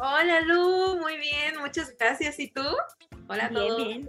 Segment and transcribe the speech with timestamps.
[0.00, 2.38] Hola Lu, muy bien, muchas gracias.
[2.38, 2.62] ¿Y tú?
[3.28, 3.76] Hola a todos.
[3.78, 4.08] Bien,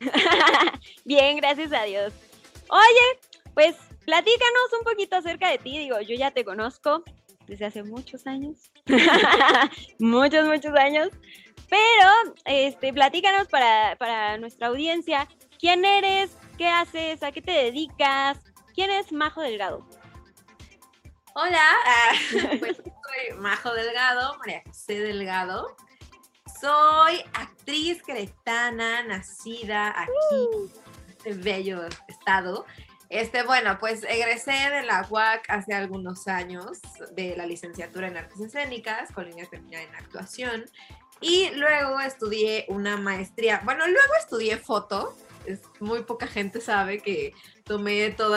[1.04, 2.12] bien, gracias a Dios.
[2.68, 3.20] Oye,
[3.54, 5.78] pues platícanos un poquito acerca de ti.
[5.78, 7.04] Digo, yo ya te conozco
[7.46, 8.72] desde hace muchos años,
[10.00, 11.10] muchos, muchos años.
[11.68, 15.28] Pero, este, platícanos para, para nuestra audiencia,
[15.60, 16.36] ¿quién eres?
[16.58, 17.22] ¿Qué haces?
[17.22, 18.38] ¿A qué te dedicas?
[18.74, 19.86] ¿Quién es Majo Delgado?
[21.34, 21.64] Hola,
[22.58, 25.76] pues soy Majo Delgado, María José Delgado.
[26.60, 30.70] Soy actriz cretana, nacida aquí,
[31.06, 32.66] en este bello estado.
[33.08, 36.78] Este, bueno, pues egresé de la UAC hace algunos años
[37.12, 40.64] de la licenciatura en artes escénicas con línea terminada en actuación
[41.20, 47.34] y luego estudié una maestría, bueno, luego estudié foto, es, muy poca gente sabe que
[47.70, 48.36] tomé todo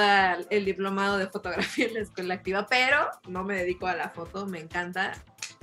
[0.52, 4.46] el diplomado de fotografía en la escuela activa, pero no me dedico a la foto,
[4.46, 5.14] me encanta,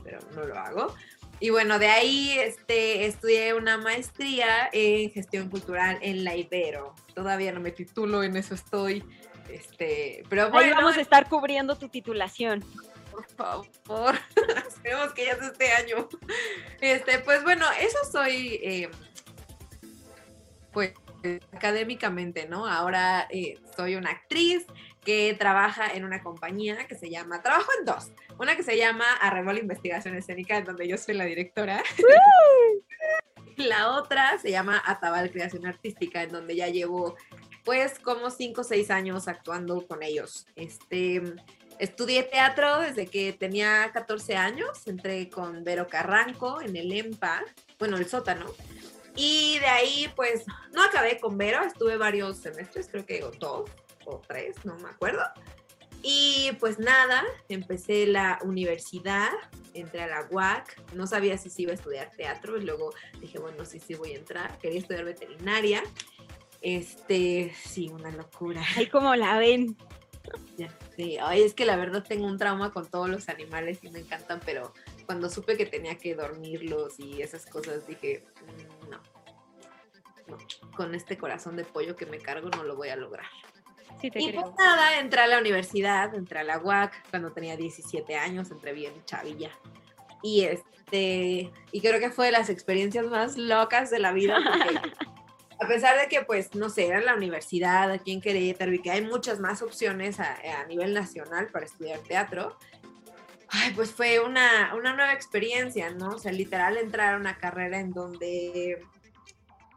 [0.02, 0.92] pero no lo hago.
[1.38, 6.96] Y bueno, de ahí este, estudié una maestría en gestión cultural en la Ibero.
[7.14, 9.04] Todavía no me titulo, en eso estoy.
[9.48, 12.64] Este, pero bueno, Ahí vamos a estar cubriendo tu titulación.
[13.12, 14.16] Por favor,
[14.68, 16.08] esperemos que ya sea este año.
[16.80, 18.90] Este, pues bueno, eso soy, eh,
[20.72, 20.92] pues
[21.52, 22.66] académicamente, ¿no?
[22.66, 24.66] Ahora eh, soy una actriz
[25.04, 29.04] que trabaja en una compañía que se llama, trabajo en dos, una que se llama
[29.20, 31.82] Arrebol Investigación Escénica, en donde yo soy la directora.
[33.56, 37.16] la otra se llama Atabal Creación Artística, en donde ya llevo
[37.64, 40.46] pues como cinco o seis años actuando con ellos.
[40.56, 41.22] Este,
[41.78, 47.42] estudié teatro desde que tenía 14 años, entré con Vero Carranco en el EMPA,
[47.78, 48.46] bueno, el sótano.
[49.16, 53.70] Y de ahí, pues, no acabé con Vero, estuve varios semestres, creo que dos
[54.06, 55.22] o tres, no me acuerdo.
[56.02, 59.28] Y pues nada, empecé la universidad,
[59.74, 63.38] entré a la UAC, no sabía si sí iba a estudiar teatro, y luego dije,
[63.38, 65.82] bueno, sí, sí voy a entrar, quería estudiar veterinaria.
[66.62, 68.62] Este, sí, una locura.
[68.76, 69.76] Ahí como la ven.
[70.56, 73.90] Ya, sí, ay, es que la verdad tengo un trauma con todos los animales y
[73.90, 74.72] me encantan, pero
[75.10, 79.02] cuando supe que tenía que dormirlos y esas cosas, dije, mm, no,
[80.28, 80.38] no,
[80.76, 83.26] con este corazón de pollo que me cargo no lo voy a lograr.
[84.00, 84.42] Sí, te y creo.
[84.42, 88.72] pues nada, entré a la universidad, entré a la UAC cuando tenía 17 años, entré
[88.72, 89.50] bien chavilla.
[90.22, 94.36] Y este, y creo que fue de las experiencias más locas de la vida,
[95.60, 98.92] a pesar de que, pues, no sé, era la universidad aquí en Querétaro y que
[98.92, 102.56] hay muchas más opciones a, a nivel nacional para estudiar teatro,
[103.50, 106.10] ay, pues fue una, una nueva experiencia, ¿no?
[106.10, 108.82] O sea, literal entrar a una carrera en donde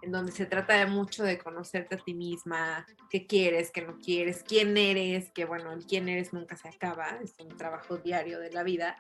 [0.04, 3.98] en donde se trata de mucho de conocerte a ti misma, qué quieres, qué no
[4.00, 8.40] quieres, quién eres, que bueno, el quién eres nunca se acaba, es un trabajo diario
[8.40, 8.98] de la vida,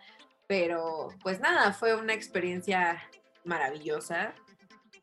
[0.48, 3.04] pero pues nada, fue una experiencia
[3.44, 4.34] maravillosa.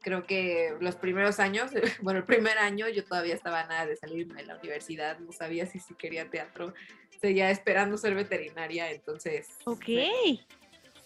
[0.01, 1.71] Creo que los primeros años,
[2.03, 5.67] bueno, el primer año yo todavía estaba nada de salirme de la universidad, no sabía
[5.67, 6.75] si sí quería teatro,
[7.21, 9.49] seguía esperando ser veterinaria, entonces...
[9.65, 9.85] Ok.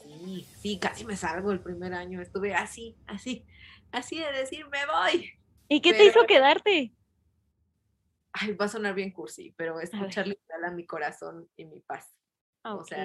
[0.03, 3.45] Sí, sí, casi me salgo el primer año, estuve así, así,
[3.91, 5.31] así de decir, me voy.
[5.69, 6.93] ¿Y qué te hizo quedarte?
[8.33, 12.15] Ay, va a sonar bien cursi, pero escuchar literal a mi corazón y mi paz.
[12.65, 12.81] Ok.
[12.81, 13.05] o sea,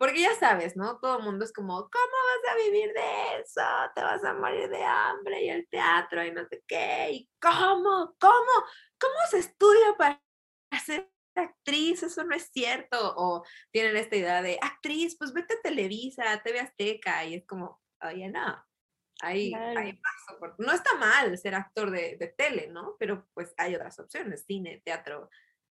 [0.00, 0.98] Porque ya sabes, ¿no?
[0.98, 3.60] Todo el mundo es como, ¿cómo vas a vivir de eso?
[3.94, 7.10] Te vas a morir de hambre y el teatro y no sé qué.
[7.10, 8.16] ¿Y cómo?
[8.18, 8.64] ¿Cómo?
[8.98, 10.18] ¿Cómo se estudia para
[10.82, 12.96] ser actriz, eso no es cierto.
[13.18, 17.82] O tienen esta idea de actriz, pues vete a Televisa, TV Azteca, y es como,
[18.02, 18.64] oye, no.
[19.20, 20.54] Ahí, ahí paso.
[20.56, 22.96] No está mal ser actor de, de tele, ¿no?
[22.98, 25.28] Pero pues hay otras opciones, cine, teatro.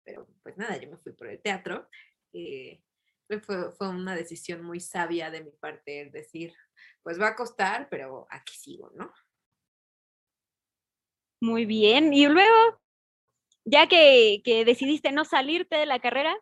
[0.03, 1.87] Pero pues nada, yo me fui por el teatro.
[2.33, 2.81] Eh,
[3.27, 6.53] fue, fue, una decisión muy sabia de mi parte, decir,
[7.03, 9.11] pues va a costar, pero aquí sigo, ¿no?
[11.41, 12.13] Muy bien.
[12.13, 12.81] Y luego,
[13.65, 16.35] ya que, decidiste no salirte de la carrera.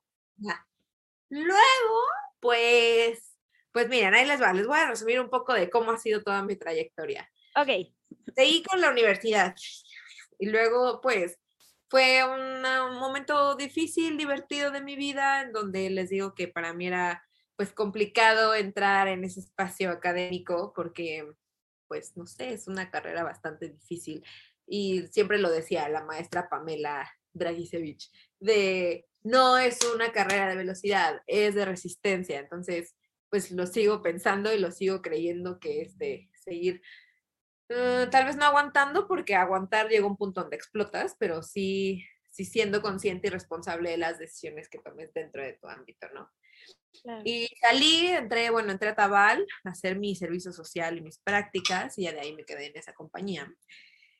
[1.29, 1.99] Luego,
[2.39, 3.37] pues,
[3.71, 6.21] pues miren, ahí les va, les voy a resumir un poco de cómo ha sido
[6.21, 7.29] toda mi trayectoria.
[7.55, 7.93] Ok.
[8.35, 9.55] Seguí con la universidad
[10.39, 11.39] y luego, pues,
[11.93, 12.63] fue un
[12.97, 17.23] momento difícil, divertido de mi vida, en donde les digo que para mí era,
[17.55, 21.31] pues, complicado entrar en ese espacio académico porque,
[21.87, 24.25] pues, no sé, es una carrera bastante difícil
[24.65, 31.21] y siempre lo decía la maestra Pamela Dragisevich, de no es una carrera de velocidad,
[31.27, 32.39] es de resistencia.
[32.39, 32.95] Entonces,
[33.29, 36.81] pues lo sigo pensando y lo sigo creyendo que es de seguir,
[37.69, 42.05] uh, tal vez no aguantando, porque aguantar llega a un punto donde explotas, pero sí,
[42.31, 46.29] sí siendo consciente y responsable de las decisiones que tomes dentro de tu ámbito, ¿no?
[47.25, 51.97] Y salí, entré, bueno, entré a Tabal a hacer mi servicio social y mis prácticas
[51.97, 53.51] y ya de ahí me quedé en esa compañía.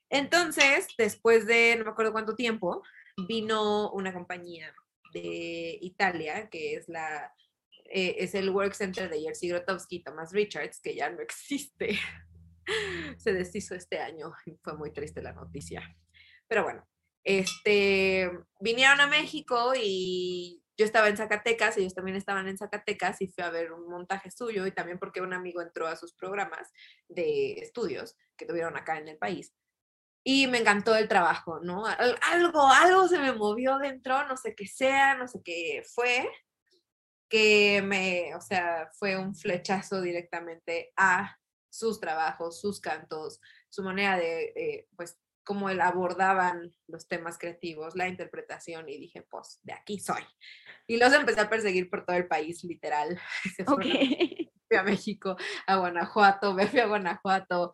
[0.09, 2.83] Entonces, después de no me acuerdo cuánto tiempo,
[3.27, 4.73] vino una compañía
[5.13, 7.33] de Italia, que es la
[7.85, 11.99] eh, es el Work Center de Jerzy Grotowski y Thomas Richards, que ya no existe.
[13.17, 15.81] Se deshizo este año y fue muy triste la noticia.
[16.47, 16.87] Pero bueno,
[17.23, 18.29] este,
[18.59, 23.43] vinieron a México y yo estaba en Zacatecas, ellos también estaban en Zacatecas y fui
[23.43, 26.71] a ver un montaje suyo y también porque un amigo entró a sus programas
[27.07, 29.53] de estudios que tuvieron acá en el país
[30.23, 31.85] y me encantó el trabajo, ¿no?
[31.85, 36.29] Algo, algo se me movió dentro, no sé qué sea, no sé qué fue,
[37.29, 41.37] que me, o sea, fue un flechazo directamente a
[41.73, 48.07] sus trabajos, sus cantos, su manera de, pues, cómo él abordaban los temas creativos, la
[48.07, 50.23] interpretación, y dije, pues, de aquí soy.
[50.87, 53.19] Y los empecé a perseguir por todo el país, literal.
[53.67, 54.51] Okay.
[54.67, 55.35] Fui a México,
[55.67, 57.73] a Guanajuato, me fui a Guanajuato,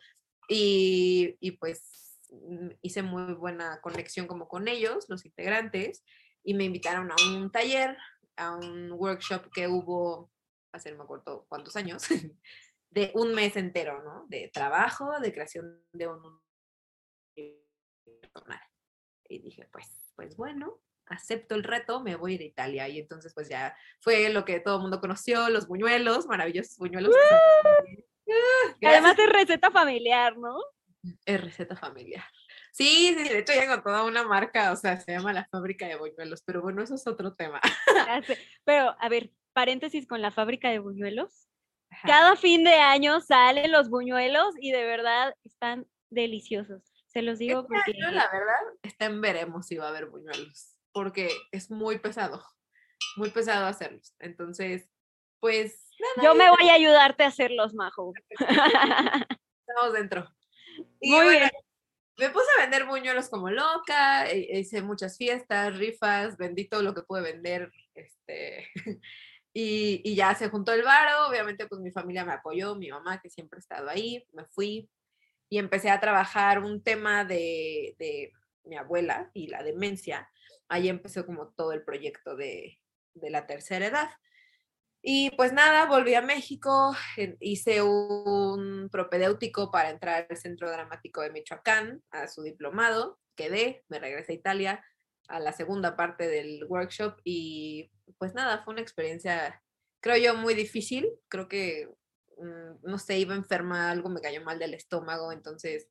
[0.49, 1.99] y, y pues
[2.31, 6.03] Mm, hice muy buena conexión como con ellos, los integrantes,
[6.43, 7.97] y me invitaron a un taller,
[8.35, 10.31] a un workshop que hubo
[10.71, 12.03] hace no me acuerdo cuántos años,
[12.89, 14.25] de un mes entero, ¿no?
[14.27, 16.41] De trabajo, de creación de un...
[19.31, 22.89] Y dije, pues, pues bueno, acepto el reto, me voy a ir a Italia.
[22.89, 27.15] Y entonces, pues ya fue lo que todo el mundo conoció, los buñuelos, maravillosos buñuelos.
[28.83, 30.57] Además es receta familiar, ¿no?
[31.25, 32.25] Es receta familiar.
[32.71, 35.87] Sí, sí, de hecho ya con toda una marca, o sea, se llama la fábrica
[35.87, 37.59] de buñuelos, pero bueno, eso es otro tema.
[38.63, 41.48] Pero, a ver, paréntesis con la fábrica de buñuelos.
[42.05, 46.81] Cada fin de año salen los buñuelos y de verdad están deliciosos.
[47.07, 47.93] Se los digo este porque...
[47.99, 52.43] la verdad, está en veremos si va a haber buñuelos, porque es muy pesado,
[53.17, 54.15] muy pesado hacerlos.
[54.19, 54.89] Entonces,
[55.39, 55.87] pues...
[56.21, 58.13] Yo me voy a ayudarte a hacerlos, Majo.
[58.39, 60.29] Estamos dentro.
[61.01, 61.49] Muy bien.
[62.17, 66.93] Me puse a vender buñuelos como loca, e, hice muchas fiestas, rifas, vendí todo lo
[66.93, 68.67] que pude vender, este,
[69.61, 73.29] y, ya se juntó el varo, obviamente pues mi familia me apoyó, mi mamá que
[73.29, 74.89] siempre ha estado ahí, me fui
[75.49, 78.31] y empecé a trabajar un tema de, de
[78.63, 80.29] mi abuela y la demencia.
[80.67, 82.79] Ahí empezó como todo el proyecto de,
[83.15, 84.09] de la tercera edad.
[85.01, 86.95] Y pues nada, volví a México,
[87.39, 93.99] hice un propedéutico para entrar al Centro Dramático de Michoacán, a su diplomado, quedé, me
[93.99, 94.85] regresé a Italia
[95.29, 99.61] a la segunda parte del workshop y pues nada, fue una experiencia,
[100.01, 101.89] creo yo, muy difícil, creo que,
[102.37, 105.87] mm, no sé, iba enferma, algo me cayó mal del estómago, entonces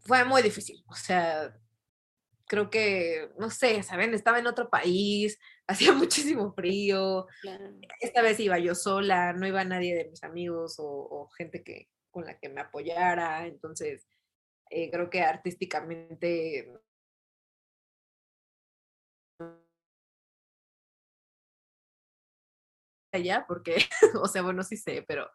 [0.00, 1.56] fue muy difícil, o sea,
[2.50, 4.12] creo que, no sé, ¿saben?
[4.12, 7.28] Estaba en otro país, hacía muchísimo frío.
[8.00, 12.24] Esta vez iba yo sola, no iba nadie de mis amigos o, gente que, con
[12.26, 13.46] la que me apoyara.
[13.46, 14.04] Entonces,
[14.68, 16.72] eh, creo que artísticamente
[23.12, 23.76] allá porque,
[24.22, 25.30] o sea, bueno, sí sé, pero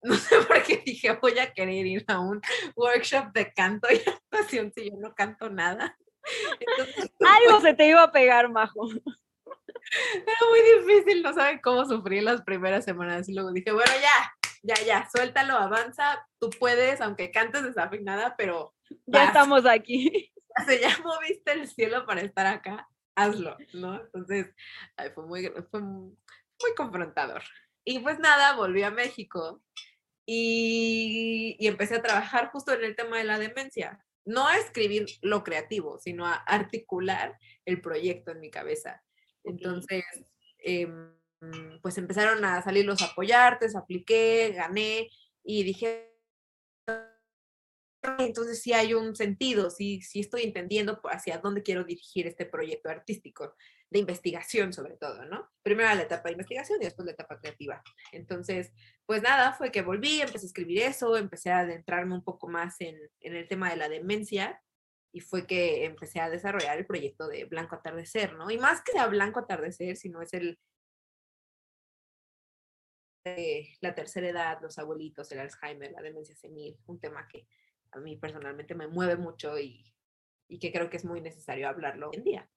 [0.02, 2.40] no sé por qué dije voy a querer ir a un
[2.74, 5.96] workshop de canto y actuación si yo no canto nada.
[7.20, 8.88] Algo se te iba a pegar, Majo.
[8.90, 13.28] Era muy difícil, no saben cómo sufrí las primeras semanas.
[13.28, 18.74] Y luego dije, bueno, ya, ya, ya, suéltalo, avanza, tú puedes, aunque cantes desafinada, pero...
[19.06, 20.32] Ya estamos aquí.
[20.66, 24.00] se ya moviste el cielo para estar acá, hazlo, ¿no?
[24.00, 24.54] Entonces,
[25.14, 25.80] fue, muy, fue
[26.62, 27.42] muy confrontador.
[27.84, 29.62] Y pues nada, volví a México
[30.26, 34.04] y, y, empecé a trabajar justo en el tema de la demencia.
[34.24, 39.02] No a escribir lo creativo, sino a articular el proyecto en mi cabeza.
[39.44, 40.04] Entonces,
[40.58, 40.86] eh,
[41.82, 45.08] pues empezaron a salir los apoyartes, apliqué, gané
[45.42, 46.10] y dije,
[48.18, 52.90] entonces sí hay un sentido, sí, sí estoy entendiendo hacia dónde quiero dirigir este proyecto
[52.90, 53.54] artístico,
[53.90, 55.50] de investigación sobre todo, ¿no?
[55.62, 57.82] Primero la etapa de investigación y después la etapa creativa.
[58.12, 58.72] Entonces,
[59.04, 62.80] pues nada, fue que volví, empecé a escribir eso, empecé a adentrarme un poco más
[62.80, 64.62] en, el tema de la demencia
[65.12, 68.48] y fue que empecé a desarrollar el proyecto de Blanco Atardecer, ¿no?
[68.50, 70.56] Y más que sea Blanco Atardecer, sino es el
[73.24, 77.46] de la tercera edad, los abuelitos, el Alzheimer, la demencia senil, un tema que
[77.90, 79.92] a mí personalmente me mueve mucho y,
[80.48, 82.50] y que creo que es muy necesario hablarlo hoy en día.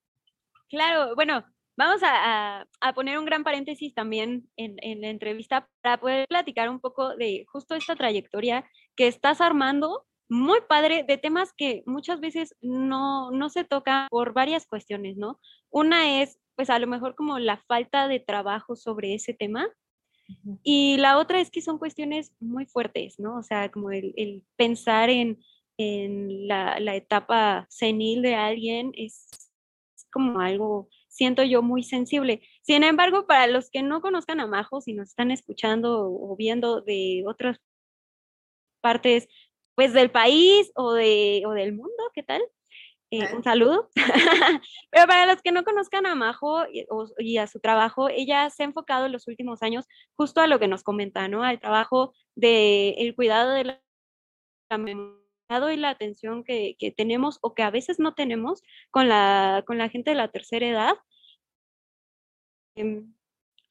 [0.69, 1.43] Claro, bueno,
[1.77, 6.69] vamos a, a, poner un gran paréntesis también en, en, la entrevista para poder platicar
[6.69, 8.65] un poco de justo esta trayectoria
[8.95, 14.33] que estás armando, muy padre, de temas que muchas veces no, no se tocan por
[14.33, 15.39] varias cuestiones, ¿no?
[15.69, 19.67] Una es, pues a lo mejor como la falta de trabajo sobre ese tema,
[20.63, 23.37] y la otra es que son cuestiones muy fuertes, ¿no?
[23.37, 25.43] O sea, como el, el pensar en,
[25.77, 29.27] en la, la, etapa senil de alguien es
[30.13, 32.41] como algo, siento yo, muy sensible.
[32.61, 36.81] Sin embargo, para los que no conozcan a Majo, si nos están escuchando o viendo
[36.81, 37.59] de otras
[38.81, 39.27] partes,
[39.75, 42.41] pues del país o, de, o del mundo, ¿qué tal?
[43.11, 43.89] Eh, un saludo.
[44.91, 46.63] Pero para los que no conozcan a Majo
[47.19, 50.59] y, a su trabajo, ella se ha enfocado en los últimos años justo a lo
[50.59, 51.43] que nos comenta, ¿no?
[51.43, 53.81] Al trabajo del el cuidado de la,
[55.71, 59.77] y la atención que, que, tenemos o que a veces no tenemos con la, con
[59.77, 60.93] la gente de la tercera edad.
[62.75, 63.03] Eh,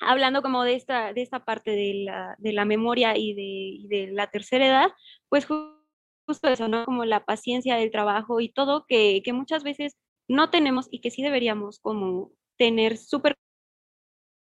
[0.00, 4.12] hablando como de esta, de esta parte de la, de la memoria y de, de
[4.12, 4.92] la tercera edad,
[5.28, 6.84] pues justo eso, ¿no?
[6.84, 9.96] Como la paciencia del trabajo y todo que, que muchas veces
[10.28, 13.36] no tenemos y que sí deberíamos como tener súper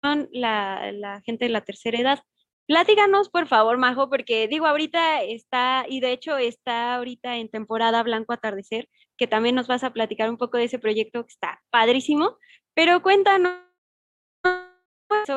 [0.02, 2.20] la, la gente de la tercera edad.
[2.70, 8.00] Platíganos, por favor, Majo, porque digo, ahorita está, y de hecho está ahorita en temporada
[8.04, 11.60] Blanco Atardecer, que también nos vas a platicar un poco de ese proyecto que está
[11.70, 12.38] padrísimo,
[12.72, 13.58] pero cuéntanos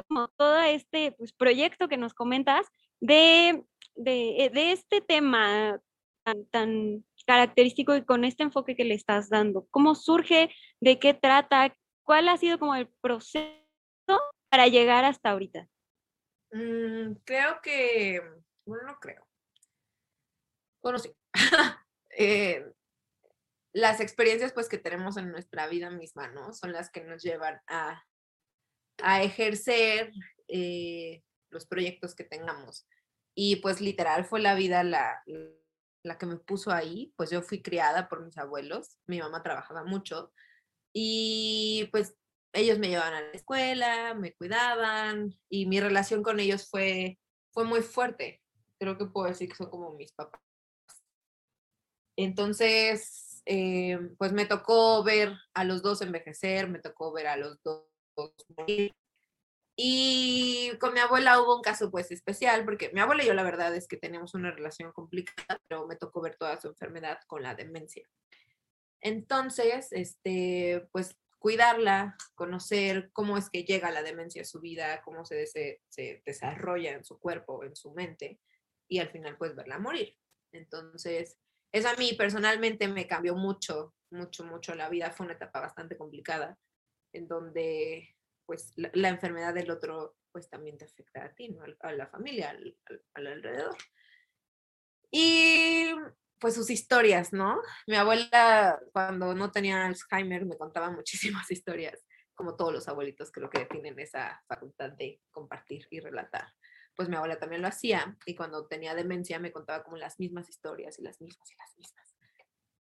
[0.08, 2.68] como todo este pues, proyecto que nos comentas
[3.02, 3.64] de,
[3.96, 5.82] de, de este tema
[6.52, 9.66] tan, característico y con este enfoque que le estás dando?
[9.72, 10.52] ¿Cómo surge?
[10.80, 11.76] ¿De qué trata?
[12.04, 13.58] ¿Cuál ha sido como el proceso
[14.50, 15.68] para llegar hasta ahorita?
[16.54, 18.22] Mm, creo que,
[18.66, 19.28] bueno, no creo.
[20.84, 21.12] Bueno, sí.
[22.18, 22.72] eh,
[23.74, 26.54] las experiencias pues que tenemos en nuestra vida misma, ¿no?
[26.54, 28.04] Son las que nos llevan a,
[29.02, 30.12] a ejercer
[30.48, 32.88] eh, los proyectos que tengamos.
[33.36, 35.24] Y pues literal fue la vida la,
[36.04, 39.84] la que me puso ahí, pues yo fui criada por mis abuelos, mi mamá trabajaba
[39.84, 40.32] mucho
[40.94, 42.16] y pues
[42.54, 47.20] ellos me llevaban a la escuela, me cuidaban y mi relación con ellos fue,
[47.52, 48.42] fue muy fuerte.
[48.80, 50.42] Creo que puedo decir que son como mis papás.
[52.16, 57.62] Entonces, eh, pues me tocó ver a los dos envejecer, me tocó ver a los
[57.64, 57.86] dos
[58.56, 58.94] morir.
[59.76, 63.42] Y con mi abuela hubo un caso pues especial, porque mi abuela y yo la
[63.42, 67.42] verdad es que tenemos una relación complicada, pero me tocó ver toda su enfermedad con
[67.42, 68.08] la demencia.
[69.02, 75.26] Entonces, este, pues cuidarla, conocer cómo es que llega la demencia a su vida, cómo
[75.26, 78.40] se, se, desarrolla en su cuerpo, en su mente,
[78.88, 80.16] y al final pues verla morir.
[80.54, 81.38] Entonces,
[81.74, 85.12] eso a mí personalmente me cambió mucho, mucho, mucho la vida.
[85.12, 86.58] Fue una etapa bastante complicada,
[87.12, 91.66] en donde pues la, enfermedad del otro pues también te afecta a ti, ¿no?
[91.82, 92.78] a, la familia, al,
[93.16, 93.76] al, alrededor.
[95.12, 95.94] Y
[96.44, 97.62] pues sus historias, ¿no?
[97.88, 103.50] Mi abuela cuando no tenía Alzheimer me contaba muchísimas historias, como todos los abuelitos creo
[103.50, 106.54] que tienen esa facultad de compartir y relatar.
[106.98, 110.50] Pues mi abuela también lo hacía y cuando tenía demencia me contaba como las mismas
[110.50, 112.16] historias y las mismas y las mismas.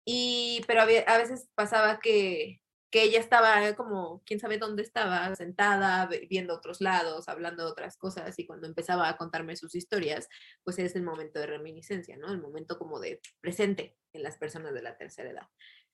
[0.03, 2.59] Y pero a veces pasaba que
[2.93, 7.97] que ella estaba como, quién sabe dónde estaba, sentada, viendo otros lados, hablando de otras
[7.97, 10.29] cosas, y cuando empezaba a contarme sus historias,
[10.63, 12.31] pues es el momento de reminiscencia, ¿no?
[12.31, 15.49] El momento como de presente en las personas de la tercera edad.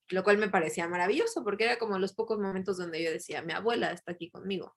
[0.10, 3.54] Lo cual me parecía maravilloso, porque era como los pocos momentos donde yo decía, mi
[3.54, 4.76] abuela está aquí conmigo,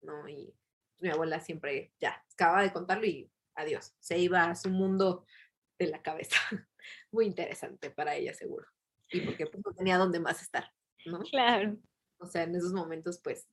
[0.00, 0.26] ¿no?
[0.26, 0.54] Y
[1.00, 5.26] mi abuela siempre, ya, acababa de contarlo y adiós, se iba a su mundo
[5.78, 6.38] de la cabeza.
[7.12, 8.66] Muy interesante para ella, seguro.
[9.10, 10.72] y porque pues, tenía dónde más estar,
[11.10, 11.20] ¿no?
[11.20, 11.76] Claro.
[12.18, 13.46] O sea, en esos momentos, pues,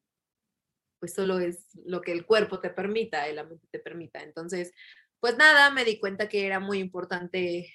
[1.00, 4.22] pues solo es lo que el cuerpo te permita la mente te permita.
[4.22, 4.74] Entonces,
[5.20, 7.74] pues nada, me di cuenta que era muy importante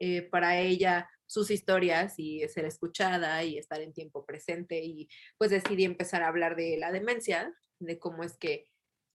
[0.00, 5.50] eh, para ella sus historias y ser escuchada y estar en tiempo presente y pues
[5.50, 8.66] decidí empezar a hablar de la demencia, de cómo es que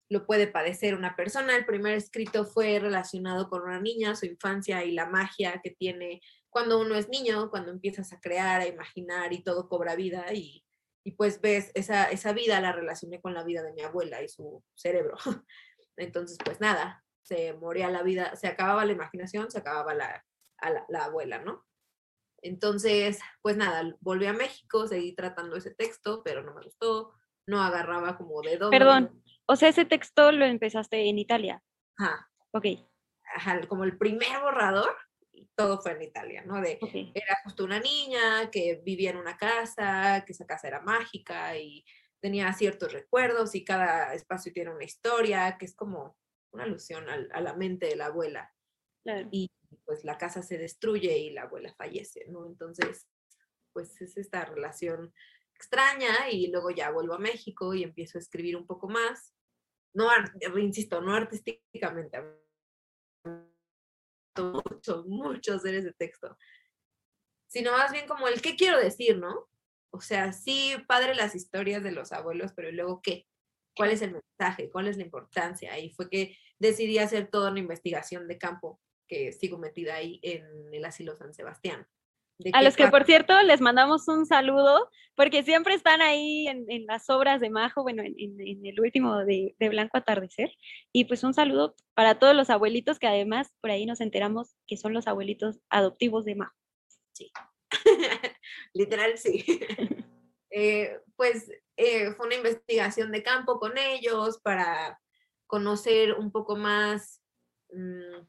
[0.10, 1.56] lo puede padecer una persona.
[1.56, 6.22] El primer escrito fue relacionado con una niña, su infancia y la magia que tiene
[6.53, 10.63] cuando uno es niño, cuando empiezas a crear, a imaginar y todo cobra vida y,
[11.03, 14.29] y pues ves esa, esa vida, la relacioné con la vida de mi abuela y
[14.29, 15.17] su cerebro.
[15.98, 20.24] Entonces, pues nada, se moría la vida, se acababa la imaginación, se acababa la,
[20.62, 21.65] la, la abuela, ¿no?
[22.43, 27.13] Entonces, pues nada, volví a México, seguí tratando ese texto, pero no me gustó,
[27.48, 28.77] no agarraba como de dónde.
[28.77, 31.63] Perdón, o sea, ese texto lo empezaste en Italia.
[31.98, 32.29] Ajá.
[32.51, 32.65] Ok.
[33.36, 34.95] Ajá, como el primer borrador,
[35.55, 36.60] todo fue en Italia, ¿no?
[36.62, 37.12] De, ok.
[37.13, 41.86] era justo una niña que vivía en una casa, que esa casa era mágica y
[42.19, 46.17] tenía ciertos recuerdos y cada espacio tiene una historia, que es como
[46.51, 48.53] una alusión al- a la mente de la abuela.
[49.03, 49.27] Claro.
[49.31, 49.51] y
[49.83, 52.45] pues la casa se destruye y la abuela fallece, ¿no?
[52.45, 53.05] Entonces,
[53.74, 55.13] pues es esta relación
[55.55, 59.33] extraña y luego ya vuelvo a México y empiezo a escribir un poco más.
[59.93, 60.07] No,
[60.57, 62.15] insisto, no artísticamente.
[62.15, 62.22] a
[64.63, 66.38] Mucho, mucho hacer ese texto.
[67.48, 69.48] Sino más bien como el qué quiero decir, ¿no?
[69.92, 73.28] O sea, sí, padre las historias de los abuelos, pero ¿y luego qué?
[73.75, 74.70] ¿Cuál es el mensaje?
[74.72, 75.77] ¿Cuál es la importancia?
[75.77, 80.74] Y fue que decidí hacer toda una investigación de campo que sigo metida ahí en
[80.74, 81.88] el asilo San Sebastián.
[82.51, 86.86] A los que, por cierto, les mandamos un saludo, porque siempre están ahí en, en
[86.88, 90.51] las obras de Majo, bueno, en, en- en el último de, de Blanco Atardecer.
[90.92, 94.75] Y pues un saludo para todos los abuelitos, que además por ahí nos enteramos que
[94.77, 96.56] son los abuelitos adoptivos de Majo.
[98.74, 99.46] Literal, sí.
[100.56, 105.01] Eh, pues eh, fue una investigación de campo con ellos para
[105.48, 107.24] conocer un poco más,
[107.72, 108.22] mm,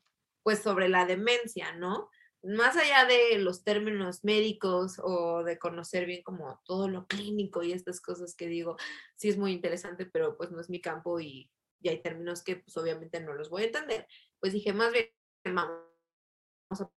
[0.42, 2.08] pues sobre la demencia, ¿no?
[2.44, 7.72] Más allá de los términos médicos o de conocer bien como todo lo clínico y
[7.72, 8.76] estas cosas que digo,
[9.16, 12.56] sí es muy interesante, pero pues no es mi campo y, y hay términos que
[12.56, 14.06] pues obviamente no los voy a entender.
[14.40, 15.10] Pues dije, más bien,
[15.44, 16.90] vamos a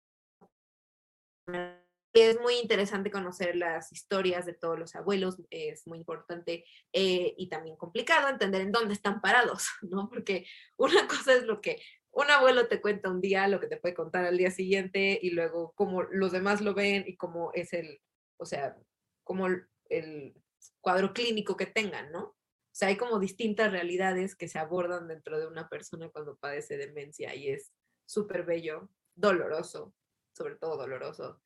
[2.20, 7.48] es muy interesante conocer las historias de todos los abuelos, es muy importante eh, y
[7.48, 10.08] también complicado entender en dónde están parados, ¿no?
[10.08, 11.82] Porque una cosa es lo que
[12.16, 15.30] un abuelo te cuenta un día, lo que te puede contar al día siguiente y
[15.30, 18.00] luego cómo los demás lo ven y cómo es el,
[18.38, 18.74] o sea,
[19.22, 19.46] como
[19.90, 20.34] el,
[20.80, 22.22] cuadro clínico que tengan, ¿no?
[22.24, 22.34] O
[22.72, 27.34] sea, hay como distintas realidades que se abordan dentro de una persona cuando padece demencia
[27.34, 27.72] y es
[28.06, 29.94] súper bello, doloroso,
[30.34, 31.42] sobre todo doloroso.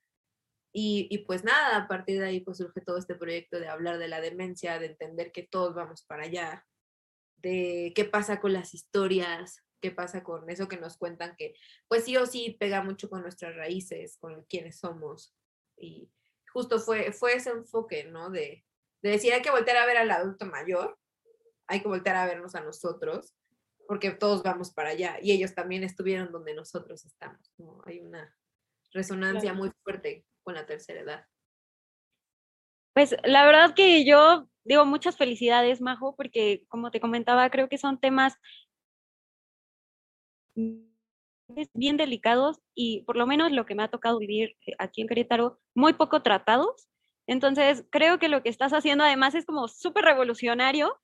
[0.72, 3.98] Y, y, pues nada, a partir de ahí pues surge todo este proyecto de hablar
[3.98, 6.64] de la demencia, de entender que todos vamos para allá,
[7.38, 11.54] de qué pasa con las historias, qué pasa con eso que nos cuentan que
[11.88, 15.34] pues sí o sí pega mucho con nuestras raíces, con quiénes somos.
[15.76, 16.10] Y
[16.52, 18.30] justo fue, fue ese enfoque, ¿no?
[18.30, 18.64] De,
[19.02, 20.98] de decir hay que voltear a ver al adulto mayor,
[21.66, 23.34] hay que voltear a vernos a nosotros,
[23.86, 27.80] porque todos vamos para allá y ellos también estuvieron donde nosotros estamos, ¿no?
[27.86, 28.36] Hay una
[28.92, 29.56] resonancia Claro.
[29.56, 31.26] muy fuerte con la tercera edad.
[32.92, 37.78] Pues la verdad que yo digo muchas felicidades, Majo, porque como te comentaba, creo que
[37.78, 38.36] son temas
[41.74, 45.08] bien delicados y por lo menos lo que me ha tocado vivir eh, aquí en
[45.08, 46.88] Querétaro, muy poco tratados.
[47.26, 50.96] Entonces, creo que lo que estás haciendo además es como súper revolucionario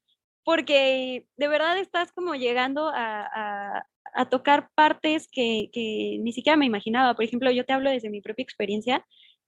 [0.44, 6.56] porque de verdad estás como llegando a, a- a tocar partes que, que ni siquiera
[6.56, 7.14] me imaginaba.
[7.14, 9.04] Por ejemplo, yo te hablo desde mi propia experiencia.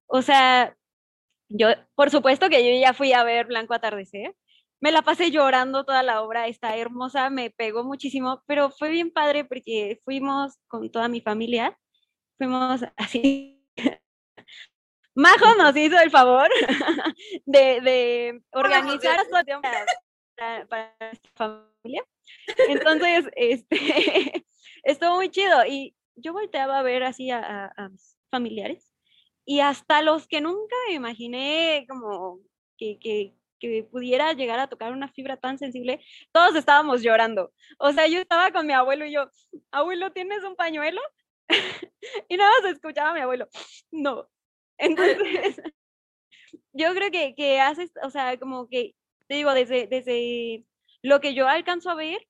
[0.07, 0.77] O sea,
[1.49, 4.35] yo, por supuesto que yo ya fui a ver Blanco Atardecer.
[4.81, 9.11] Me la pasé llorando toda la obra, está hermosa, me pegó muchísimo, pero fue bien
[9.11, 11.77] padre porque fuimos con toda mi familia,
[12.39, 13.61] fuimos así.
[15.15, 16.49] Majo nos hizo el favor
[17.47, 19.19] de, de organizar
[20.37, 22.05] para, para, nuestra familia.
[22.69, 24.47] Entonces, este,
[24.85, 28.93] estuvo muy chido y yo volteaba a ver así a, a- a mis familiares
[29.45, 32.39] y hasta los que nunca imaginé como
[32.77, 36.01] que, que, que pudiera llegar a tocar una fibra tan sensible,
[36.33, 37.53] todos estábamos llorando.
[37.79, 39.31] O sea, yo estaba con mi abuelo y yo,
[39.71, 41.01] abuelo, ¿tienes un pañuelo?
[42.29, 43.49] y nada más escuchaba a mi abuelo,
[43.91, 44.29] no.
[44.79, 45.61] Entonces,
[46.73, 48.95] yo creo que, que haces, o sea, como que,
[49.27, 50.65] te digo, desde, desde
[51.03, 52.27] lo que yo alcanzo a ver,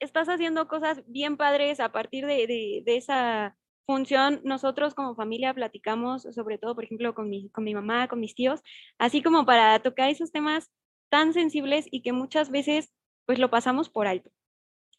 [0.00, 3.57] estás haciendo cosas bien padres a partir de, de, de esa
[3.88, 8.20] función, nosotros como familia platicamos, sobre todo, por ejemplo, con mi, con mi mamá, con
[8.20, 8.60] mis tíos,
[8.98, 10.70] así como para tocar esos temas
[11.08, 12.92] tan sensibles y que muchas veces
[13.24, 14.30] pues lo pasamos por alto.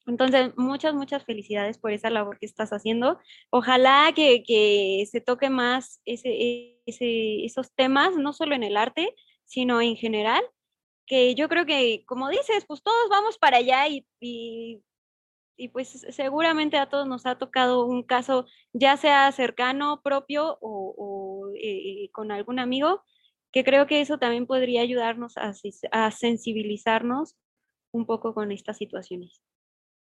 [0.08, 3.20] Entonces, muchas, muchas felicidades por esa labor que estás haciendo.
[3.52, 9.14] Ojalá que, que se toque más ese, ese, esos temas, no solo en el arte,
[9.46, 10.44] sino en general,
[11.06, 14.82] que yo creo que, como dices, pues todos vamos para allá y, y
[15.60, 21.52] y pues seguramente a todos nos ha tocado un caso, ya sea cercano, propio o,
[21.62, 23.04] eh, con algún amigo,
[23.52, 25.54] que creo que eso también podría ayudarnos a,
[25.92, 27.36] a, sensibilizarnos
[27.92, 29.44] un poco con estas situaciones.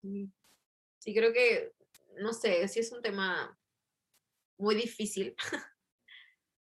[0.02, 1.72] Sí, creo que,
[2.18, 3.58] no sé, sí es un tema
[4.58, 5.34] muy difícil,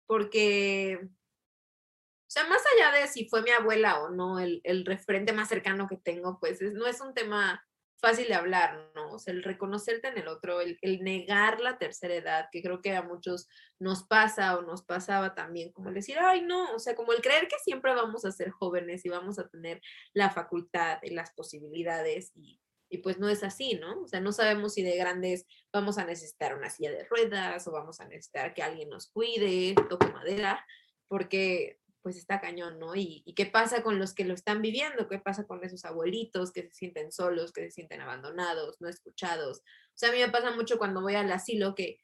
[0.07, 5.33] porque, o sea, más allá de si fue mi abuela o no, el, el referente
[5.33, 7.64] más cercano que tengo, pues no es un tema
[8.02, 9.12] fácil de hablar, ¿no?
[9.12, 12.96] O sea, el reconocerte en el otro, el, negar la tercera edad, que creo que
[12.96, 16.96] a muchos nos pasa o nos pasaba también, como el decir, ay, no, o sea,
[16.96, 19.80] como el creer que siempre vamos a ser jóvenes y vamos a tener
[20.12, 22.60] la facultad y las posibilidades y,
[22.90, 24.02] y pues no es así, ¿no?
[24.02, 27.72] O sea, no sabemos si de grandes vamos a necesitar una silla de ruedas o
[27.72, 30.66] vamos a necesitar que alguien nos cuide, toque madera,
[31.06, 32.94] porque pues está cañón, ¿no?
[32.94, 36.62] Y, qué pasa con los que lo están viviendo, qué pasa con esos abuelitos que
[36.64, 39.58] se sienten solos, que se sienten abandonados, no escuchados.
[39.58, 42.00] O sea, a mí me pasa mucho cuando voy al asilo que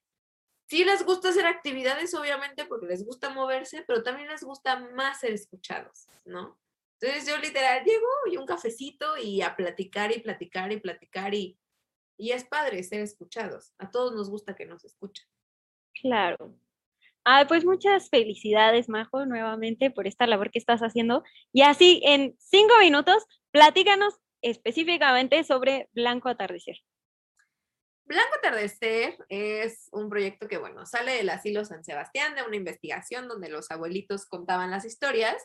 [0.69, 5.21] sí les gusta hacer actividades, obviamente, porque les gusta moverse, pero también les gusta más
[5.21, 6.59] ser escuchados, ¿no?
[7.01, 11.59] Entonces yo literal llego y un cafecito y a platicar y platicar y platicar y,
[12.17, 13.73] y es padre ser escuchados.
[13.79, 15.27] A todos nos gusta que nos escuchen.
[16.01, 16.55] Claro,
[17.31, 21.25] Ah, pues muchas felicidades, Majo, nuevamente por esta labor que estás haciendo.
[21.53, 26.77] Y así, en cinco minutos, platícanos específicamente sobre Blanco Atardecer.
[28.07, 33.29] Blanco Atardecer es un proyecto que, bueno, sale del asilo San Sebastián, de una investigación
[33.29, 35.37] donde los abuelitos contaban las historias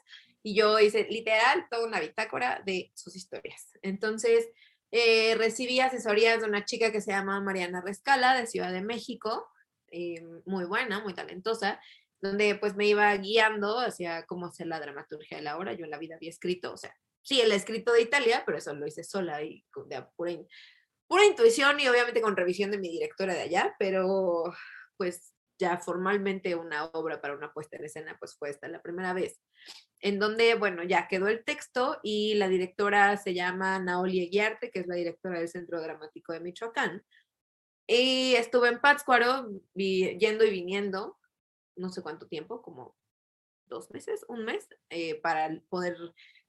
[0.42, 3.72] y yo hice literal toda una bitácora de sus historias.
[3.82, 4.48] Entonces,
[4.92, 9.50] eh, recibí asesorías de una chica que se llama Mariana Rescala de Ciudad de México,
[10.46, 11.80] muy buena, muy talentosa,
[12.22, 15.74] donde pues me iba guiando hacia cómo hacer la dramaturgia de la obra.
[15.74, 18.74] Yo en la vida había escrito, o sea, sí, el escrito de Italia, pero eso
[18.74, 20.32] lo hice sola y de pura,
[21.08, 24.54] pura intuición y obviamente con revisión de mi directora de allá, pero
[24.98, 29.14] pues ya formalmente una obra para una puesta en escena, pues fue esta la primera
[29.14, 29.40] vez,
[30.02, 34.80] en donde, bueno, ya quedó el texto y la directora se llama Naoli Eguiarte, que
[34.80, 37.04] es la directora del Centro Dramático de Michoacán,
[37.88, 41.18] y estuve en Pátzcuaro yendo y viniendo,
[41.76, 42.96] no sé cuánto tiempo, como
[43.68, 45.98] dos meses, un mes, eh, para poder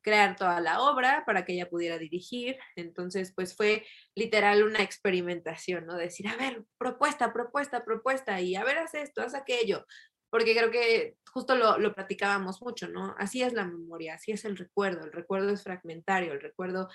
[0.03, 2.59] crear toda la obra, para que ella pudiera dirigir.
[2.77, 5.97] Entonces, pues fue literal una experimentación, ¿no?
[5.97, 9.87] Decir, a ver, propuesta, propuesta, propuesta, y a ver, haz esto, haz aquello.
[10.31, 13.15] Porque creo que justo lo, lo platicábamos mucho, ¿no?
[13.19, 15.05] Así es la memoria, así es el recuerdo.
[15.05, 16.89] El recuerdo es fragmentario, el recuerdo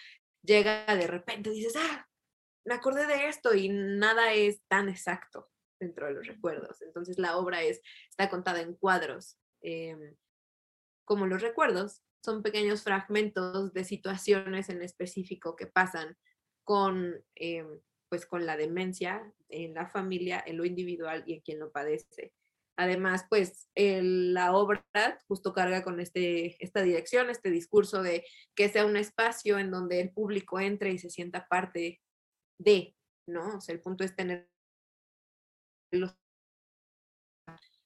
[0.44, 2.09] llega de repente, dices, ah,
[2.70, 6.84] me acordé de esto y nada es tan exacto dentro de los recuerdos.
[6.84, 9.40] Entonces la obra es, está contada en cuadros.
[9.62, 10.16] Em,
[11.04, 16.16] como los recuerdos, son pequeños fragmentos de situaciones en específico que pasan
[16.64, 21.58] con, em, pues con la demencia en la familia, en lo individual y en quien
[21.58, 22.34] lo padece.
[22.78, 24.86] Además, pues la obra
[25.28, 28.24] justo carga con este, esta dirección, este discurso de
[28.56, 32.00] que sea un espacio en donde el público entre y se sienta parte
[32.60, 32.96] de,
[33.26, 33.58] ¿no?
[33.58, 34.50] O sea, el punto es tener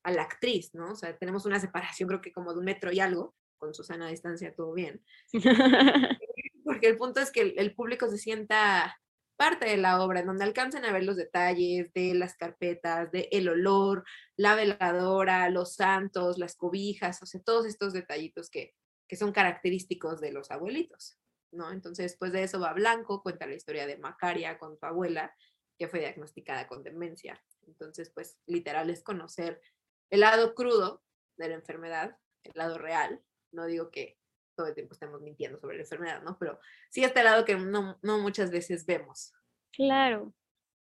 [0.03, 0.91] a la actriz, ¿no?
[0.91, 4.07] O sea, tenemos una separación creo que como de un metro y algo, con Susana
[4.07, 5.01] a distancia todo bien.
[6.65, 8.99] Porque el punto es que el, público se sienta
[9.38, 13.29] parte de la obra, en donde alcancen a ver los detalles de las carpetas, de
[13.31, 14.03] el olor,
[14.36, 18.73] la veladora, los santos, las cobijas, o sea, todos estos detallitos que,
[19.07, 21.17] que son característicos de los abuelitos.
[21.54, 21.72] ¿No?
[21.72, 25.34] Entonces, después de eso va Blanco, cuenta la historia de Macaria con su abuela,
[25.78, 27.42] que fue diagnosticada con demencia.
[27.68, 29.62] Entonces, pues literal es conocer
[30.10, 31.02] el lado crudo
[31.38, 33.22] de la enfermedad, el lado real.
[33.52, 34.18] No digo que
[34.56, 36.38] todo el tiempo estemos mintiendo sobre la enfermedad, ¿no?
[36.38, 39.34] Pero sí este lado que no, no muchas veces vemos.
[39.72, 40.34] Claro,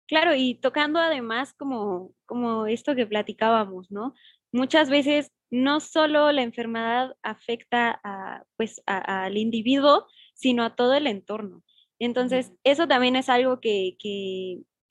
[0.07, 4.13] claro, y tocando además como, como esto que platicábamos, ¿no?
[4.51, 10.07] Muchas veces no solo la enfermedad afecta a, pues, al individuo,
[10.43, 11.63] sino a todo el entorno.
[11.99, 13.95] Entonces, eso también es algo que,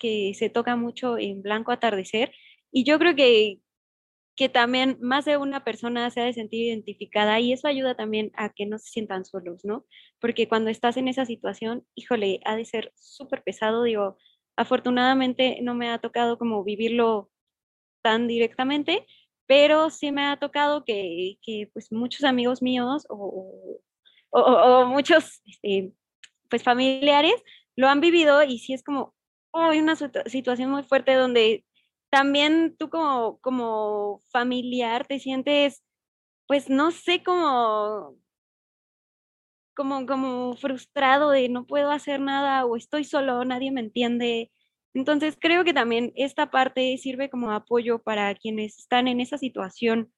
[0.01, 2.33] se toca mucho en Blanco Atardecer
[2.73, 3.61] y yo creo que,
[4.35, 8.33] que también más de una persona se ha de sentir identificada y eso ayuda también
[8.35, 9.85] a que no se sientan solos, ¿no?
[10.21, 14.17] Porque cuando estás en esa situación, híjole, ha de ser súper pesado, digo,
[14.57, 17.31] afortunadamente no me ha tocado como vivirlo
[18.03, 19.07] tan directamente,
[19.47, 23.81] pero sí me ha tocado que, que pues muchos amigos míos o,
[24.33, 25.93] o, muchos este,
[26.49, 27.35] pues familiares
[27.77, 29.15] lo han vivido y sí es como,
[29.53, 31.65] hay una situación muy fuerte donde
[32.11, 35.83] también tú como, como familiar te sientes,
[36.47, 38.17] pues no sé, como,
[39.75, 44.51] como, como frustrado de no puedo hacer nada o estoy solo, nadie me entiende.
[44.95, 50.13] Entonces creo que también esta parte sirve como apoyo para quienes están en esa situación.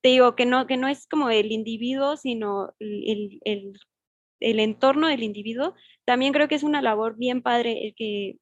[0.00, 3.78] Te digo que no, que no es como el individuo, sino el, el,
[4.40, 5.74] el entorno del individuo.
[6.04, 8.38] También creo que es una labor bien padre el que,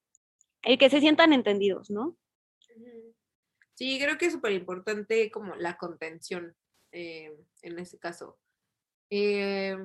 [0.62, 2.16] el que se sientan entendidos, ¿no?
[3.74, 6.54] Sí, creo que es súper importante como la contención
[6.92, 8.38] eh, en este caso.
[9.10, 9.76] Eh,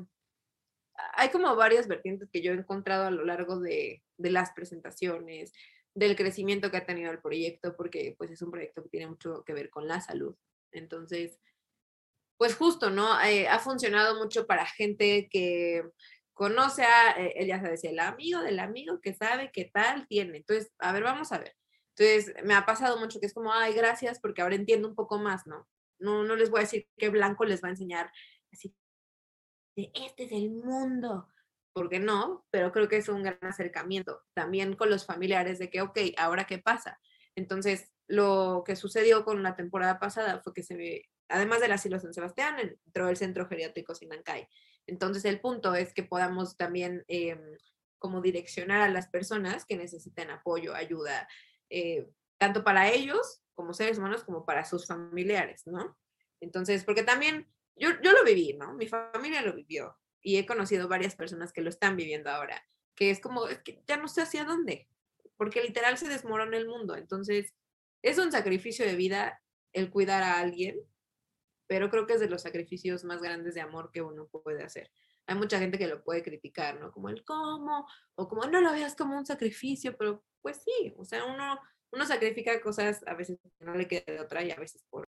[1.13, 5.53] hay como varias vertientes que yo he encontrado a lo largo de, de, las presentaciones,
[5.93, 9.43] del crecimiento que ha tenido el proyecto, porque pues es un proyecto que tiene mucho
[9.45, 10.35] que ver con la salud.
[10.77, 11.39] Entonces,
[12.37, 13.19] pues justo, ¿no?
[13.21, 15.83] Eh, ha funcionado mucho para gente que
[16.33, 20.37] conoce a, él ya sabe, el amigo del amigo que sabe qué tal tiene.
[20.37, 21.55] Entonces, a ver, vamos a ver.
[21.97, 25.17] Entonces, me ha pasado mucho que es como, ay, gracias, porque ahora entiendo un poco
[25.17, 25.67] más, ¿no?
[25.97, 28.11] No, no les voy a decir que Blanco les va a enseñar
[28.51, 28.75] así,
[29.77, 31.29] de este es el mundo,
[31.73, 35.81] porque no, pero creo que es un gran acercamiento también con los familiares de que,
[35.81, 36.99] ok, ahora qué pasa.
[37.35, 42.13] Entonces, lo que sucedió con la temporada pasada fue que se además del asilo San
[42.13, 44.47] Sebastián, entró el centro geriátrico Sinancay.
[44.87, 47.39] Entonces, el punto es que podamos también em,
[47.97, 51.27] como direccionar a las personas que necesiten apoyo, ayuda,
[51.69, 55.97] eh, tanto para ellos como seres humanos como para sus familiares, ¿no?
[56.41, 58.73] Entonces, porque también yo, yo lo viví, ¿no?
[58.73, 62.63] Mi familia lo vivió y he conocido varias personas que lo están viviendo ahora,
[62.95, 63.45] que es como,
[63.87, 64.87] ya no sé hacia dónde,
[65.37, 66.95] porque literal se desmorona el mundo.
[66.95, 67.53] Entonces,
[68.05, 69.41] es un sacrificio de vida
[69.73, 70.79] el cuidar a alguien,
[71.67, 74.91] pero creo que es de los sacrificios más grandes de amor que uno puede hacer.
[75.25, 76.91] Hay mucha gente que lo puede criticar, ¿no?
[76.91, 81.03] Como el cómo, o como no lo veas como un sacrificio, pero pues sí, o
[81.03, 81.59] sea, uno,
[81.91, 85.09] uno sacrifica cosas a veces no le queda de otra y a veces por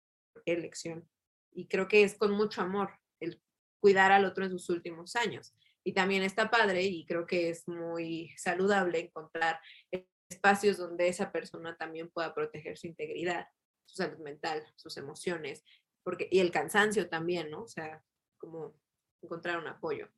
[0.45, 1.05] elección.
[1.51, 3.41] Y creo que es con mucho amor el
[3.81, 5.53] cuidar al otro en sus últimos años.
[5.83, 9.59] Y también está padre y creo que es muy saludable encontrar
[10.29, 13.47] espacios donde esa persona también pueda proteger su integridad,
[13.85, 15.63] su salud mental, sus emociones,
[16.03, 17.63] porque, y el cansancio también, ¿no?
[17.63, 18.03] O sea,
[18.37, 18.73] como
[19.21, 20.09] encontrar un apoyo.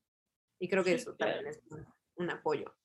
[0.60, 1.62] Y creo que eso también es
[2.16, 2.76] un apoyo.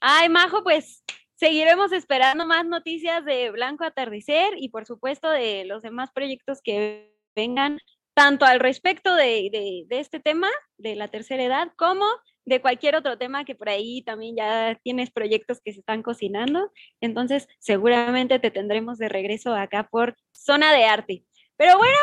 [0.00, 1.02] Ay, Majo, pues
[1.34, 7.16] seguiremos esperando más noticias de Blanco Atardecer y por supuesto de los demás proyectos que
[7.34, 7.78] vengan,
[8.14, 12.06] tanto al respecto de, este tema, de la tercera edad, como
[12.44, 16.70] de cualquier otro tema que por ahí también ya tienes proyectos que se están cocinando.
[17.00, 21.24] Entonces, seguramente te tendremos de regreso acá por Zona de Arte.
[21.56, 21.96] Pero bueno,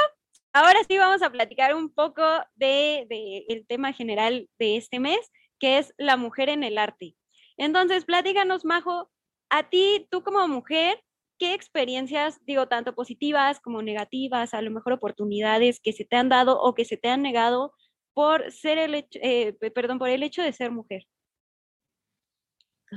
[0.54, 2.24] ahora sí vamos a platicar un poco
[2.56, 5.20] del de, el tema general de este mes,
[5.60, 7.16] que es la mujer en el arte.
[7.58, 9.12] Entonces, platícanos, Majo,
[9.50, 11.00] a ti, tú como mujer,
[11.38, 16.30] ¿qué experiencias, digo, tanto positivas como negativas, a lo mejor oportunidades que se te han
[16.30, 17.74] dado o que se te han negado
[18.14, 21.08] por ser el hecho, eh, perdón, por el hecho de ser mujer?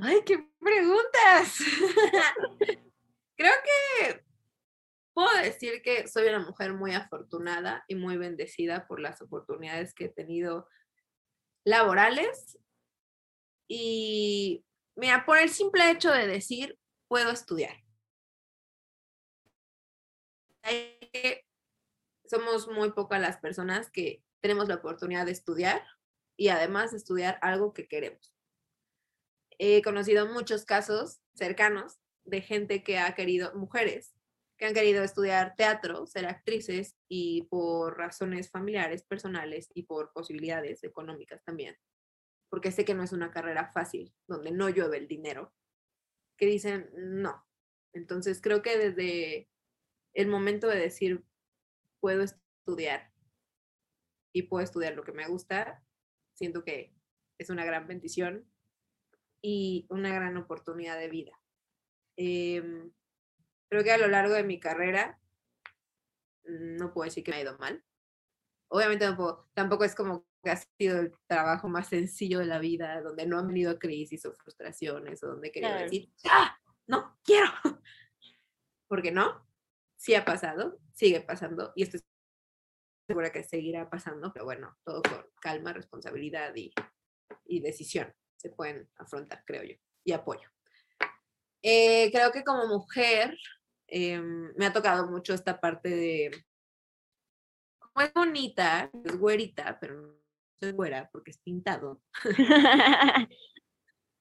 [0.02, 1.58] Ay, qué preguntas.
[3.36, 4.24] Creo que
[5.12, 10.06] puedo decir que soy una mujer muy afortunada y muy bendecida por las oportunidades que
[10.06, 10.68] he tenido
[11.64, 12.58] laborales
[13.68, 14.64] y
[14.96, 17.76] Mira, por el simple hecho de decir, puedo estudiar.
[22.26, 25.82] Somos muy pocas las personas que tenemos la oportunidad de estudiar
[26.36, 28.36] y además estudiar algo que queremos.
[29.58, 34.12] He conocido muchos casos cercanos de gente que ha querido, mujeres,
[34.58, 40.84] que han querido estudiar teatro, ser actrices y por razones familiares, personales y por posibilidades
[40.84, 41.78] económicas también,
[42.50, 45.54] porque sé que no es una carrera fácil, donde no llueve el dinero,
[46.36, 47.46] que dicen no.
[47.94, 49.48] Entonces creo que desde
[50.12, 51.24] el momento de decir,
[51.98, 53.13] puedo estudiar
[54.34, 55.82] y puedo estudiar lo que me gusta,
[56.34, 56.92] siento que
[57.38, 58.44] es una gran bendición
[59.40, 61.40] y una gran oportunidad de vida.
[62.16, 62.92] Em,
[63.70, 65.20] creo que a lo largo de mi carrera,
[66.44, 67.82] no puedo decir que me ha ido mal.
[68.68, 69.06] Obviamente
[69.54, 73.38] tampoco es como que ha sido el trabajo más sencillo de la vida, donde no
[73.38, 76.58] han venido crisis o frustraciones, o donde quería decir, ¡ah!
[76.88, 77.48] No, quiero.
[78.88, 79.46] Porque no,
[79.96, 82.00] sí ha pasado, sigue pasando, y estoy
[83.06, 86.72] segura que seguirá pasando, pero bueno, todo con calma, responsabilidad y,
[87.46, 90.48] y decisión se pueden afrontar, creo yo, y apoyo.
[91.62, 93.38] Eh, creo que como mujer,
[93.86, 96.30] em, me ha tocado mucho esta parte de,
[97.78, 100.18] como es bonita, es güerita, pero no
[100.60, 102.02] es güera porque es pintado.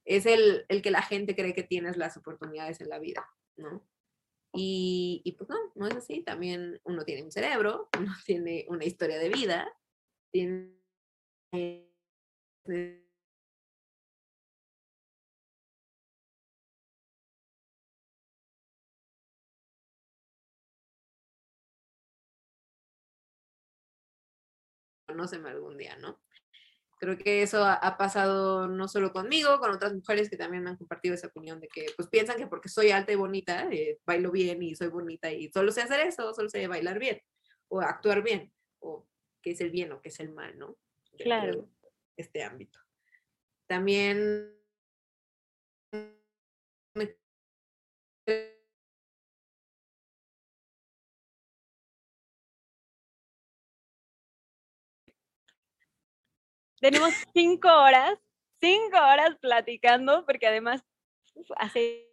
[0.06, 3.86] es el, el que la gente cree que tienes las oportunidades en la vida, ¿no?
[4.56, 6.22] Y, pues no, no es así.
[6.24, 9.68] También uno tiene un cerebro, uno tiene una historia de vida,
[10.32, 10.74] tiene
[25.08, 26.23] conóceme algún día, ¿no?
[27.04, 30.78] Creo que eso ha, pasado no solo conmigo, con otras mujeres que también me han
[30.78, 34.32] compartido esa opinión de que pues piensan que porque soy alta y bonita, eh, bailo
[34.32, 37.20] bien y soy bonita y solo sé hacer eso, solo sé bailar bien
[37.68, 39.06] o actuar bien o
[39.42, 40.78] qué es el bien o qué es el mal, ¿no?
[41.18, 41.68] claro.
[42.16, 42.80] Este ámbito.
[43.68, 44.56] También
[56.84, 58.20] Tenemos cinco horas,
[58.60, 60.84] cinco horas platicando, porque además
[61.56, 62.13] hace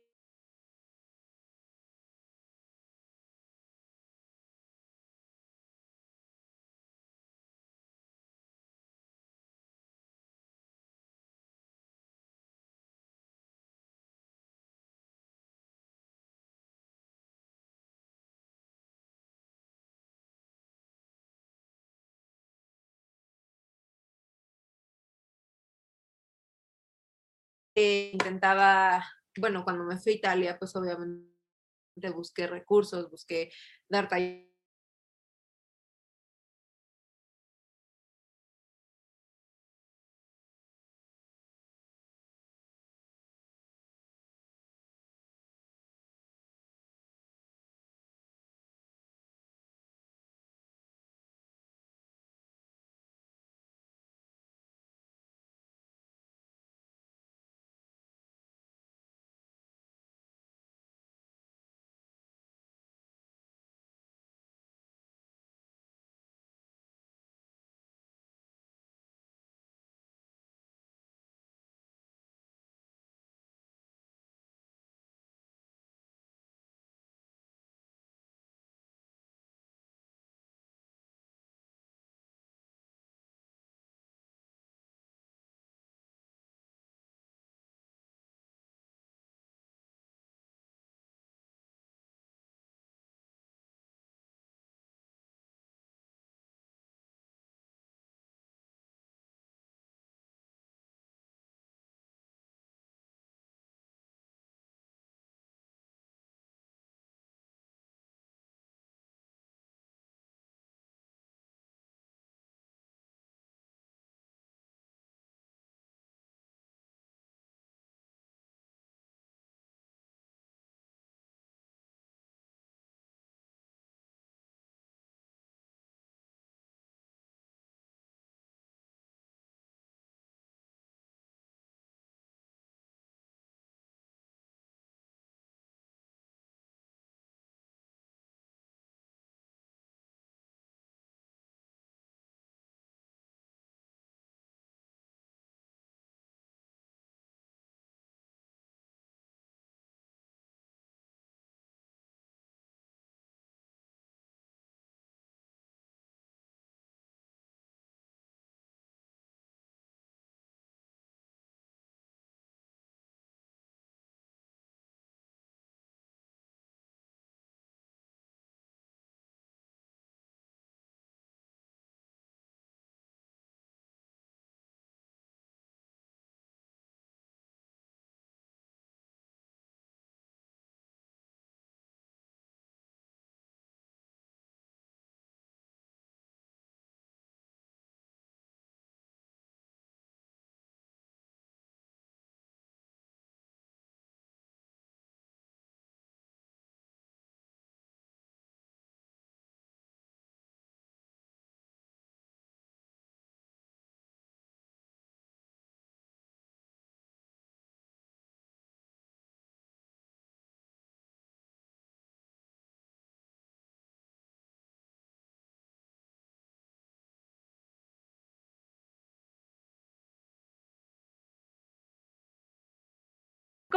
[28.12, 29.05] intentaba,
[29.38, 31.31] bueno, cuando me fui a Italia, pues obviamente
[32.14, 33.51] busqué recursos, busqué
[33.88, 34.50] dar talleres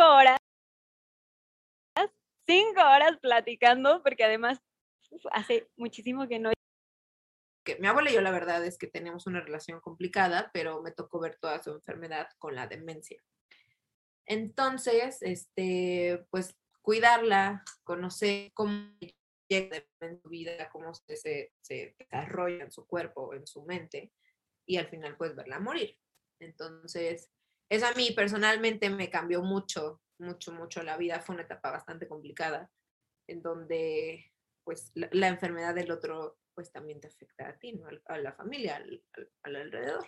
[0.01, 0.37] horas,
[2.47, 4.59] cinco horas platicando, porque además
[5.31, 6.51] hace muchísimo que no.
[7.79, 11.19] Mi abuela y yo la verdad es que tenemos una relación complicada, pero me tocó
[11.19, 13.23] ver toda su enfermedad con la demencia.
[14.25, 18.89] Entonces, este, pues cuidarla, conocer cómo
[19.47, 24.11] llega en su vida, cómo se, se, desarrolla en su cuerpo, en su mente,
[24.65, 25.97] y al final pues verla morir.
[26.39, 27.29] Entonces,
[27.69, 31.21] eso a mí personalmente me cambió mucho, mucho, mucho la vida.
[31.21, 32.69] Fue una etapa bastante complicada,
[33.27, 34.31] en donde
[34.63, 39.03] pues la, enfermedad del otro pues también te afecta a ti, a la familia, al,
[39.43, 40.05] al alrededor.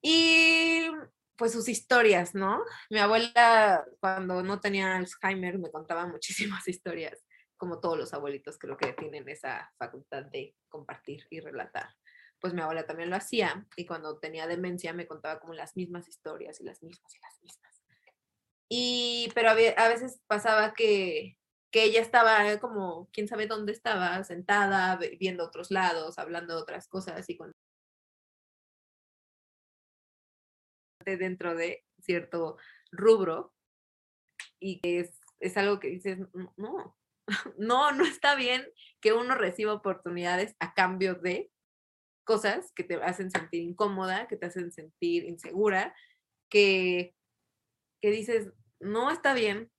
[0.00, 0.88] Y
[1.36, 2.64] pues sus historias, ¿no?
[2.90, 7.24] Mi abuela cuando no tenía Alzheimer me contaba muchísimas historias,
[7.56, 11.88] como todos los abuelitos creo que tienen esa facultad de compartir y relatar.
[12.42, 16.06] Pues mi abuela también lo hacía y cuando tenía demencia me contaba como las mismas
[16.08, 17.82] historias y las mismas y las mismas.
[18.68, 21.38] Y pero a veces pasaba que
[21.72, 26.86] que ella estaba como, quién sabe dónde estaba, sentada, viendo otros lados, hablando de otras
[26.86, 27.56] cosas y cuando
[31.04, 32.58] dentro de cierto
[32.92, 33.54] rubro
[34.60, 36.18] y que es, es algo que dices,
[36.56, 36.96] no,
[37.58, 38.68] no, no está bien
[39.00, 41.50] que uno reciba oportunidades a cambio de
[42.24, 45.94] cosas que te hacen sentir incómoda, que te hacen sentir insegura,
[46.48, 47.14] que,
[48.00, 49.70] que dices, no está bien,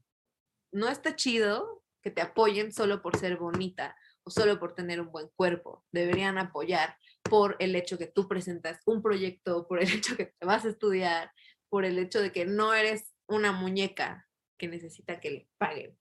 [0.72, 5.12] no está chido que te apoyen solo por ser bonita o solo por tener un
[5.12, 5.86] buen cuerpo.
[5.92, 10.46] Deberían apoyar por el hecho que tú presentas un proyecto, por el hecho que te
[10.46, 11.32] vas a estudiar,
[11.70, 14.28] por el hecho de que no eres una muñeca
[14.58, 15.98] que necesita que le paguen.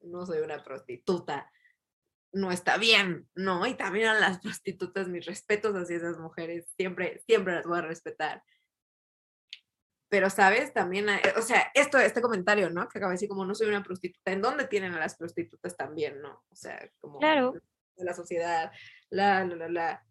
[0.00, 1.50] No soy una prostituta.
[2.32, 3.66] No está bien, ¿no?
[3.66, 7.82] Y también a las prostitutas, mis respetos hacia esas mujeres, siempre, siempre las voy a
[7.82, 8.42] respetar.
[10.08, 10.72] Pero, ¿sabes?
[10.72, 12.88] También, o sea, esto, este comentario, ¿no?
[12.88, 15.76] Que acaba de decir como no soy una prostituta, ¿en dónde tienen a las prostitutas
[15.76, 16.44] también, no?
[16.48, 17.54] O sea, como claro.
[17.96, 18.70] de la sociedad,
[19.10, 20.06] la, la, la, la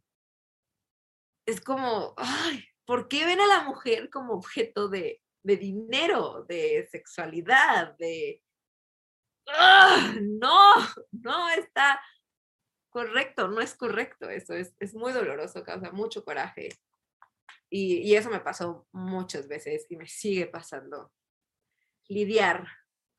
[1.45, 7.95] es como, ay, ¿por qué ven a la mujer como objeto de, dinero, de sexualidad,
[7.97, 8.41] de...
[9.47, 10.13] ¡Ah!
[10.21, 10.73] No,
[11.11, 12.01] no está
[12.89, 16.69] correcto, no es correcto eso, es, es muy doloroso, causa mucho coraje.
[17.69, 21.11] Y, y, eso me pasó muchas veces y me sigue pasando.
[22.07, 22.67] Lidiar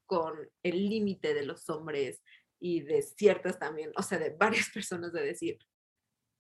[0.06, 2.22] con el límite de los hombres
[2.58, 5.58] y de ciertas también, o sea, de varias personas de decir,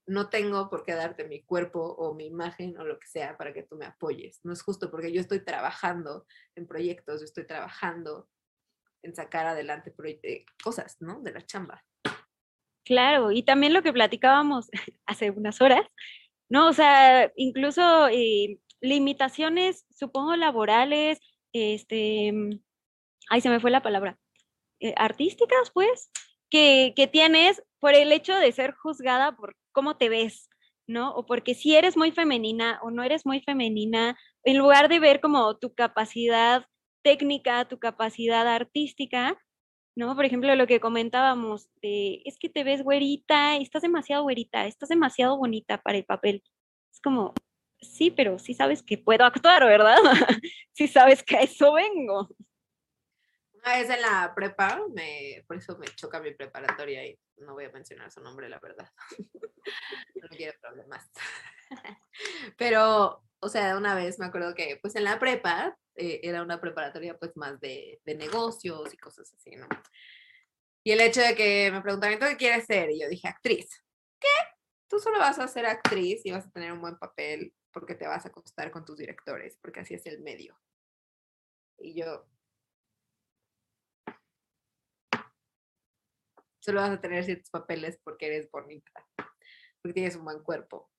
[0.06, 3.52] no tengo por qué darte mi cuerpo o mi imagen o lo que sea para
[3.52, 4.40] que tú me apoyes.
[4.44, 8.28] No es justo porque yo estoy trabajando en proyectos, yo estoy trabajando
[9.06, 11.20] en sacar adelante eh, cosas, ¿no?
[11.20, 11.82] De la chamba.
[12.84, 14.68] Claro, y también lo que platicábamos
[15.06, 15.86] hace unas horas,
[16.48, 16.68] ¿no?
[16.68, 21.18] O sea, incluso eh, limitaciones, supongo, laborales,
[21.52, 22.32] este,
[23.30, 24.18] ay, se me fue la palabra,
[24.80, 26.10] eh, artísticas, pues,
[26.50, 30.48] que, que tienes por el hecho de ser juzgada por cómo te ves,
[30.86, 31.12] ¿no?
[31.14, 35.20] O porque si eres muy femenina o no eres muy femenina, en lugar de ver
[35.20, 36.66] como tu capacidad
[37.06, 39.38] técnica, tu capacidad artística,
[39.94, 40.16] ¿no?
[40.16, 45.38] Por ejemplo, lo que comentábamos, es que te ves güerita, estás demasiado güerita, estás demasiado
[45.38, 46.42] bonita para el papel.
[46.92, 47.32] Es como,
[47.80, 49.98] sí, pero sí sabes que puedo actuar, ¿verdad?
[50.72, 52.28] sí sabes que a eso vengo.
[53.66, 57.64] Una vez en la prepa, me, por eso me choca mi preparatoria y no voy
[57.64, 58.88] a mencionar su nombre, la verdad.
[60.22, 61.10] no quiero problemas.
[62.56, 66.60] Pero, o sea, una vez me acuerdo que pues en la prepa eh, era una
[66.60, 69.66] preparatoria pues más de, de, negocios y cosas así, ¿no?
[70.84, 72.92] Y el hecho de que me preguntaban, ¿tú qué quieres ser?
[72.92, 73.68] Y yo dije, actriz.
[74.20, 74.28] ¿Qué?
[74.88, 78.06] Tú solo vas a ser actriz y vas a tener un buen papel porque te
[78.06, 80.56] vas a acostar con tus directores, porque así es el medio.
[81.78, 82.28] Y yo,
[86.66, 88.90] Solo vas a tener ciertos papeles porque eres bonita,
[89.80, 90.90] porque tienes un buen cuerpo.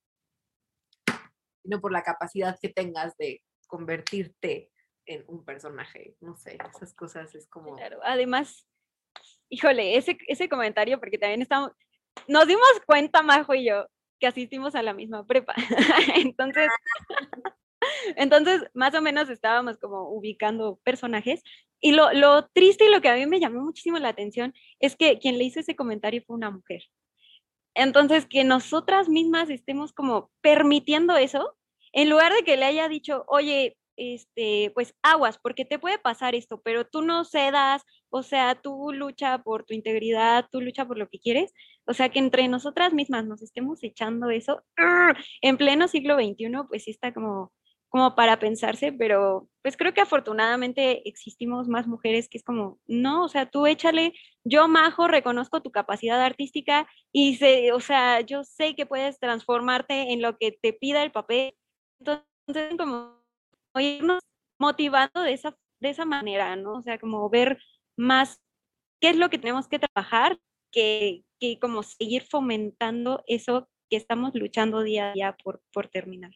[1.62, 4.72] No por la capacidad que tengas de convertirte
[5.04, 6.16] en un personaje.
[6.20, 7.76] No sé, esas cosas es como...
[7.76, 8.66] Claro, además,
[9.50, 11.72] híjole, ese, ese comentario, porque también estamos,
[12.26, 13.88] nos dimos cuenta, Majo y yo,
[14.18, 15.52] que asistimos a la misma prepa.
[16.14, 16.70] Entonces,
[18.16, 21.42] entonces, más o menos estábamos como ubicando personajes
[21.80, 24.96] y lo, lo, triste y lo que a mí me llamó muchísimo la atención es
[24.96, 26.82] que quien le hizo ese comentario fue una mujer.
[27.74, 31.56] Entonces, que nosotras mismas estemos como permitiendo eso,
[31.92, 36.34] en lugar de que le haya dicho, oye, este, pues aguas, porque te puede pasar
[36.34, 40.98] esto, pero tú no cedas, o sea, tú lucha por tu integridad, tú lucha por
[40.98, 41.52] lo que quieres,
[41.84, 44.62] o sea, que entre nosotras mismas nos estemos echando eso,
[45.42, 47.52] en pleno siglo XXI, pues sí está como
[47.88, 53.24] como para pensarse, pero pues creo que afortunadamente existimos más mujeres que es como, no,
[53.24, 54.12] o sea, tú échale,
[54.44, 60.12] yo Majo reconozco tu capacidad artística y sé, o sea, yo sé que puedes transformarte
[60.12, 61.54] en lo que te pida el papel.
[62.00, 63.22] Entonces, como
[63.76, 64.20] irnos
[64.58, 66.74] motivando de esa, de esa manera, ¿no?
[66.74, 67.58] O sea, como ver
[67.96, 68.40] más
[69.00, 70.38] qué es lo que tenemos que trabajar,
[70.72, 76.32] que, que como seguir fomentando eso que estamos luchando día a día por, por terminar.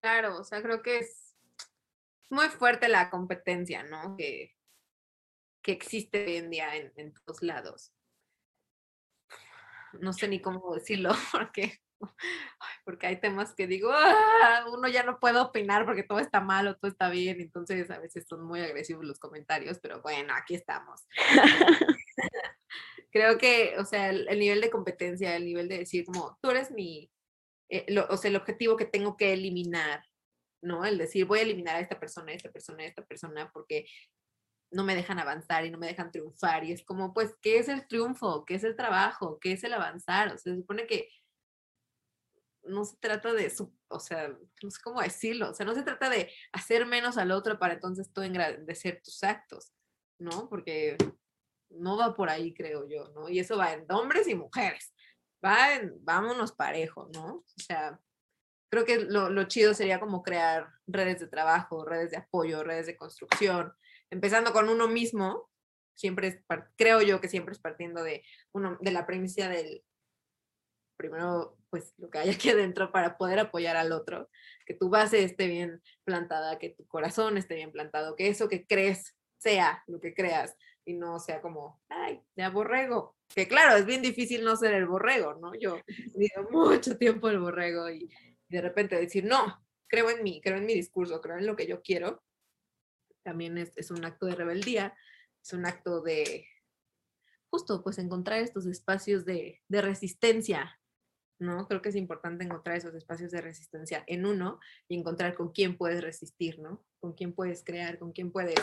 [0.00, 1.34] Claro, o sea, creo que es
[2.30, 4.16] muy fuerte la competencia, ¿no?
[4.16, 4.54] Que,
[5.62, 7.92] que existe hoy en día en, todos lados.
[10.00, 11.80] No sé ni cómo decirlo, porque,
[12.84, 16.68] porque hay temas que digo, ah, uno ya no puede opinar porque todo está mal
[16.68, 20.54] o todo está bien, entonces a veces son muy agresivos los comentarios, pero bueno, aquí
[20.54, 21.06] estamos.
[23.10, 26.50] Creo que, o sea, el, el nivel de competencia, el nivel de decir como, tú
[26.50, 27.10] eres mi,
[27.68, 30.04] eh, o sea, el objetivo que tengo que eliminar,
[30.62, 30.84] ¿no?
[30.84, 33.86] El decir, voy a eliminar a esta persona, esta persona, esta persona, porque
[34.70, 36.64] no me dejan avanzar y no me dejan triunfar.
[36.64, 38.44] Y es como, pues, ¿qué es el triunfo?
[38.44, 39.38] ¿Qué es el trabajo?
[39.40, 40.28] ¿Qué es el avanzar?
[40.28, 41.08] O sea, se supone que
[42.64, 43.52] no se trata de,
[43.88, 44.28] o sea,
[44.62, 47.74] no sé cómo decirlo, o sea, no se trata de hacer menos al otro para
[47.74, 49.72] entonces tú engrandecer tus actos,
[50.18, 50.48] ¿no?
[50.50, 50.96] Porque
[51.70, 53.28] no va por ahí, creo yo, ¿no?
[53.28, 54.92] Y eso va en hombres y mujeres
[55.44, 57.36] va vámonos parejo, ¿no?
[57.36, 58.00] O sea,
[58.70, 62.96] creo que lo, chido sería como crear redes de trabajo, redes de apoyo, redes de
[62.96, 63.72] construcción,
[64.10, 65.50] empezando con uno mismo,
[65.94, 66.44] siempre
[66.76, 68.22] creo yo que siempre es partiendo de,
[68.52, 69.82] uno, de la premisa del,
[70.98, 74.28] primero, pues lo que hay aquí adentro para poder apoyar al otro,
[74.66, 78.66] que tu base esté bien plantada, que tu corazón esté bien plantado, que eso que
[78.66, 80.56] crees sea lo que creas,
[80.88, 83.14] y no sea como, ay, ya borrego.
[83.28, 85.54] Que claro, es bien difícil no ser el borrego, ¿no?
[85.54, 88.10] Yo he vivido mucho tiempo el borrego y
[88.48, 91.66] de repente decir, no, creo en mí, creo en mi discurso, creo en lo que
[91.66, 92.22] yo quiero,
[93.22, 94.96] también es, es un acto de rebeldía,
[95.44, 96.46] es un acto de,
[97.50, 100.80] justo, pues encontrar estos espacios de, de resistencia,
[101.38, 101.68] ¿no?
[101.68, 104.58] Creo que es importante encontrar esos espacios de resistencia en uno
[104.88, 106.82] y encontrar con quién puedes resistir, ¿no?
[106.98, 108.56] Con quién puedes crear, con quién puedes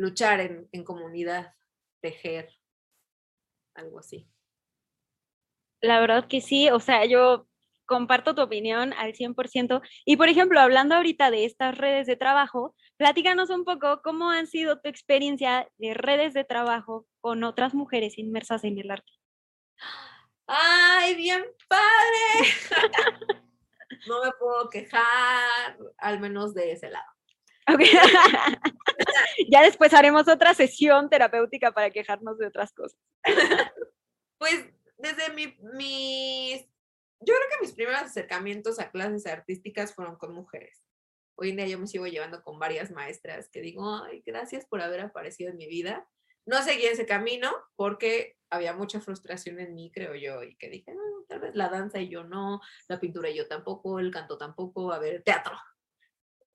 [0.00, 1.54] luchar en, en comunidad,
[2.00, 2.48] tejer,
[3.74, 4.26] algo así.
[5.82, 7.46] La verdad que sí, o sea, yo
[7.84, 9.82] comparto tu opinión al 100%.
[10.06, 14.46] Y por ejemplo, hablando ahorita de estas redes de trabajo, platícanos un poco cómo han
[14.46, 19.12] sido tu experiencia de redes de trabajo con otras mujeres inmersas en el arte.
[20.46, 22.48] ¡Ay, bien padre!
[24.08, 27.19] no me puedo quejar, al menos de ese lado.
[29.50, 32.98] ya después haremos otra sesión terapéutica para quejarnos de otras cosas.
[34.38, 34.66] pues
[34.98, 36.62] desde mi, mis,
[37.20, 40.82] yo creo que mis primeros acercamientos a clases artísticas fueron con mujeres.
[41.36, 44.82] Hoy en día yo me sigo llevando con varias maestras que digo, ay, gracias por
[44.82, 46.06] haber aparecido en mi vida.
[46.44, 50.92] No seguí ese camino porque había mucha frustración en mí, creo yo, y que dije,
[50.92, 54.36] no, tal vez la danza y yo no, la pintura y yo tampoco, el canto
[54.36, 55.56] tampoco, a ver, teatro,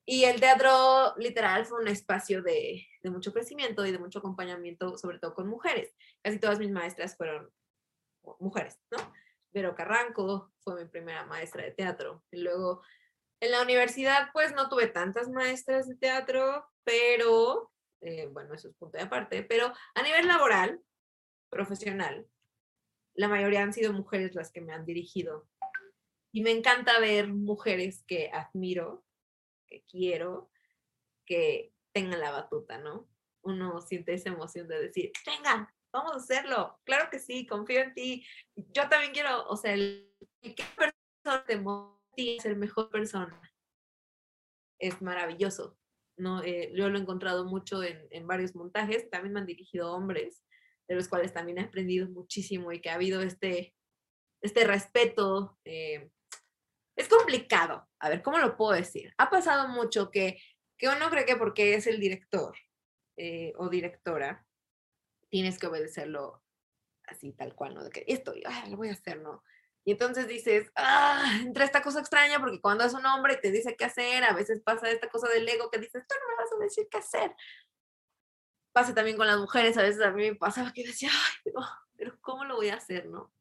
[0.05, 5.17] y el teatro literal fue un espacio de, mucho crecimiento y de mucho acompañamiento, sobre
[5.19, 5.95] todo con mujeres.
[6.21, 7.51] Casi todas mis maestras fueron
[8.39, 8.97] mujeres, ¿no?
[9.51, 12.23] Vero Carranco fue mi primera maestra de teatro.
[12.31, 12.83] Y luego
[13.39, 18.75] en la universidad, pues no tuve tantas maestras de teatro, pero, eh, bueno, eso es
[18.75, 20.81] punto de aparte, pero a nivel laboral,
[21.49, 22.27] profesional,
[23.15, 25.47] la mayoría han sido mujeres las que me han dirigido.
[26.31, 29.04] Y me encanta ver mujeres que admiro
[29.83, 30.49] quiero
[31.25, 33.09] que tengan la batuta, ¿no?
[33.41, 37.93] Uno siente esa emoción de decir, venga, vamos a hacerlo, claro que sí, confío en
[37.93, 40.11] ti, yo también quiero, o sea, el,
[40.41, 43.41] que persona te motiva a ser mejor persona
[44.79, 45.77] es maravilloso,
[46.17, 46.43] ¿no?
[46.43, 50.43] Eh, yo lo he encontrado mucho en, en, varios montajes, también me han dirigido hombres,
[50.87, 53.73] de los cuales también he aprendido muchísimo y que ha habido este,
[54.41, 56.11] este respeto, eh,
[56.95, 57.87] es complicado.
[57.99, 59.13] A ver, ¿cómo lo puedo decir?
[59.17, 60.41] Ha pasado mucho que,
[60.77, 62.55] que uno cree que porque es el director
[63.17, 64.45] eh, o directora,
[65.29, 66.43] tienes que obedecerlo
[67.07, 67.83] así, tal cual, ¿no?
[67.83, 68.33] De que esto,
[68.69, 69.43] lo voy a hacer, ¿no?
[69.83, 73.75] Y entonces dices, ah, entra esta cosa extraña porque cuando es un hombre te dice
[73.77, 76.51] qué hacer, a veces pasa esta cosa del ego que dices, tú no me vas
[76.53, 77.35] a decir qué hacer.
[78.73, 81.53] Pasa también con las mujeres, a veces a mí me pasaba que decía, ay,
[81.95, 83.31] pero ¿cómo lo voy a hacer, no?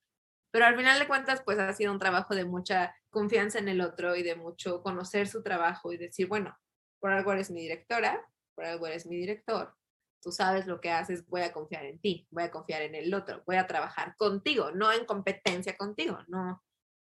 [0.55, 3.81] Pero al final de cuentas, pues ha sido un trabajo de mucha confianza en el
[3.81, 6.57] otro y de mucho conocer su trabajo y decir, bueno,
[7.01, 8.25] por algo eres mi directora,
[8.55, 9.75] por algo eres mi director,
[10.23, 13.13] tú sabes lo que haces, voy a confiar en ti, voy a confiar en el
[13.13, 16.63] otro, voy a trabajar contigo, no en competencia contigo, no,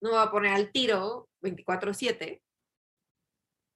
[0.01, 2.41] no me voy a poner al tiro 24/7,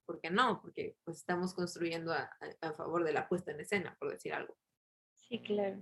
[0.06, 0.62] ¿por qué no?
[0.62, 4.58] Porque pues estamos construyendo a, a favor de la puesta en escena, por decir algo.
[5.16, 5.82] Sí, claro.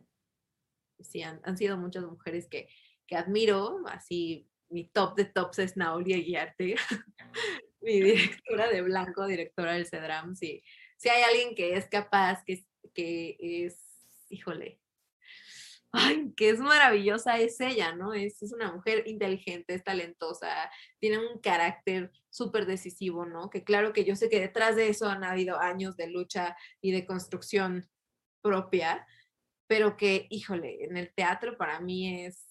[1.00, 2.70] Sí, han, han sido muchas mujeres que,
[3.12, 6.76] que admiro, así mi top de tops es Naulia Guiarte,
[7.82, 10.64] mi directora de Blanco, directora del CEDRAM, sí.
[10.96, 13.84] Si hay alguien que es capaz, que, que es,
[14.30, 14.80] híjole,
[15.92, 18.14] ay, que es maravillosa, es ella, ¿no?
[18.14, 23.50] Es, es una mujer inteligente, es talentosa, tiene un carácter súper decisivo, ¿no?
[23.50, 26.94] Que claro que yo sé que detrás de eso han habido años de lucha y
[26.94, 27.90] de construcción
[28.42, 29.06] propia,
[29.68, 32.51] pero que, híjole, en el teatro para mí es,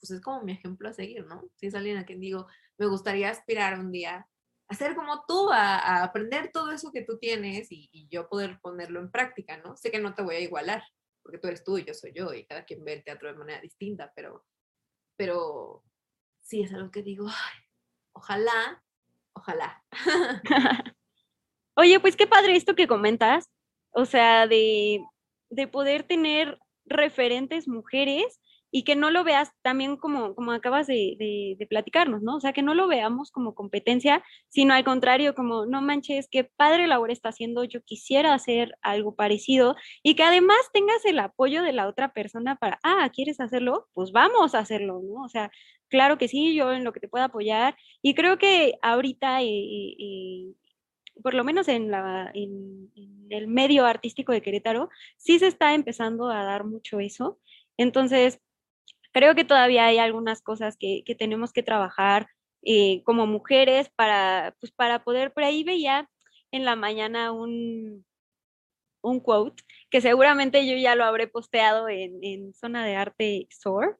[0.00, 1.42] pues es como mi ejemplo a seguir, ¿no?
[1.56, 2.46] Si es alguien a quien digo,
[2.78, 4.26] me gustaría aspirar un día
[4.68, 9.00] a ser como tú, a, aprender todo eso que tú tienes y, yo poder ponerlo
[9.00, 9.76] en práctica, ¿no?
[9.76, 10.82] Sé que no te voy a igualar,
[11.22, 13.38] porque tú eres tú y yo soy yo y cada quien ve el teatro de
[13.38, 14.44] manera distinta, pero,
[15.16, 15.84] pero
[16.40, 17.26] sí es algo que digo,
[18.12, 18.82] ojalá,
[19.32, 19.84] ojalá.
[21.76, 23.50] Oye, pues qué padre esto que comentas,
[23.90, 25.02] o sea, de
[25.50, 28.40] de poder tener referentes mujeres
[28.70, 32.36] y que no lo veas también como, como acabas de, platicarnos, ¿no?
[32.36, 36.44] O sea, que no lo veamos como competencia, sino al contrario, como, no manches, qué
[36.44, 41.62] padre labor está haciendo, yo quisiera hacer algo parecido y que además tengas el apoyo
[41.62, 43.88] de la otra persona para, ah, ¿quieres hacerlo?
[43.94, 45.24] Pues vamos a hacerlo, ¿no?
[45.24, 45.50] O sea,
[45.88, 49.46] claro que sí, yo en lo que te pueda apoyar y creo que ahorita eh,
[49.98, 50.54] eh,
[51.22, 52.90] por lo menos en, la, en,
[53.30, 57.38] el medio artístico de Querétaro, sí se está empezando a dar mucho eso.
[57.76, 58.40] Entonces,
[59.12, 62.28] creo que todavía hay algunas cosas que, que tenemos que trabajar
[62.62, 66.08] eh, como mujeres para, pues, para poder, por ahí veía
[66.52, 68.04] en la mañana un,
[69.02, 73.98] un quote que seguramente yo ya lo habré posteado en, en Zona de Arte SOAR,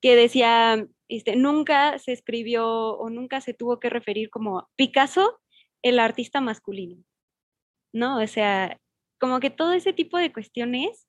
[0.00, 5.40] que decía, este, nunca se escribió o nunca se tuvo que referir como Picasso
[5.82, 7.02] el artista masculino,
[7.92, 8.20] ¿no?
[8.20, 8.80] O sea,
[9.18, 11.06] como que todo ese tipo de cuestiones,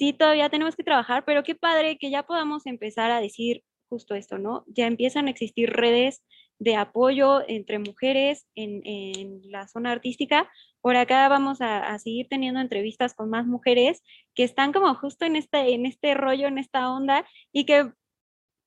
[0.00, 4.14] sí todavía tenemos que trabajar, pero qué padre que ya podamos empezar a decir justo
[4.14, 4.64] esto, ¿no?
[4.66, 6.22] Ya empiezan a existir redes
[6.58, 10.50] de apoyo entre mujeres en, en la zona artística.
[10.80, 14.02] Por acá vamos a, a, seguir teniendo entrevistas con más mujeres
[14.34, 17.92] que están como justo en este, en este rollo, en esta onda y que,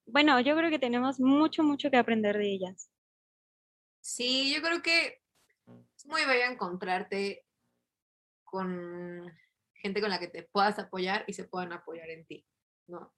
[0.05, 2.91] bueno, yo creo que tenemos mucho, mucho que aprender de ellas.
[4.01, 5.19] Sí, yo creo que
[5.97, 7.43] es muy bello encontrarte
[8.43, 9.33] con
[9.83, 12.47] gente con la que te puedas apoyar y se puedan apoyar en ti,
[12.87, 13.13] ¿no?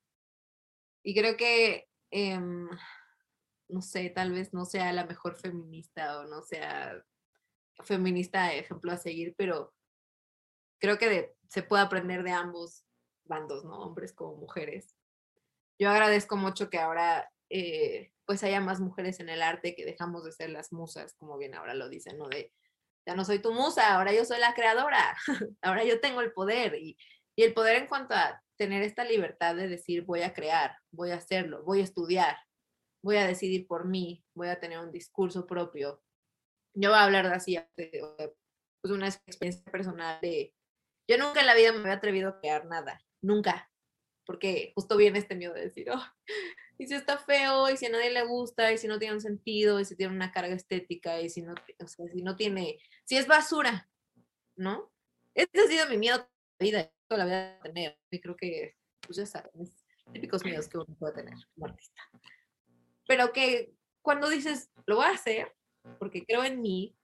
[1.04, 6.42] Y creo que, eh, no sé, tal vez no sea la mejor feminista o no
[6.42, 7.04] sea
[7.84, 9.74] feminista ejemplo a seguir, pero
[10.80, 12.84] creo que se puede aprender de ambos
[13.26, 13.80] bandos, ¿no?
[13.80, 14.96] Hombres como mujeres.
[15.78, 20.24] Yo agradezco mucho que ahora eh, pues haya más mujeres en el arte, que dejamos
[20.24, 22.28] de ser las musas, como bien ahora lo dicen, ¿no?
[22.28, 22.52] De,
[23.06, 25.16] ya no soy tu musa, ahora yo soy la creadora,
[25.62, 26.98] ahora yo tengo el poder y,
[27.36, 31.12] y el poder en cuanto a tener esta libertad de decir voy a crear, voy
[31.12, 32.38] a hacerlo, voy a estudiar,
[33.04, 36.02] voy a decidir por mí, voy a tener un discurso propio.
[36.74, 38.34] Yo voy a hablar de así, de,
[38.82, 40.54] pues una experiencia personal de,
[41.08, 43.70] yo nunca en la vida me había atrevido a crear nada, nunca,
[44.26, 46.04] porque justo viene este miedo de decir, oh,
[46.78, 49.22] y si está feo, y si a nadie le gusta, y si no tiene un
[49.22, 52.78] sentido, y si tiene una carga estética, y si no, o sea, si no tiene,
[53.06, 53.90] si es basura,
[54.56, 54.92] ¿no?
[55.34, 58.76] Este ha sido mi miedo toda la vida, toda la vida tener, y creo que,
[59.02, 59.52] pues ya saben,
[60.14, 62.02] típicos miedos que uno puede tener como artista.
[63.08, 65.56] Pero que cuando dices, lo voy a hacer,
[66.00, 66.96] porque creo en mí,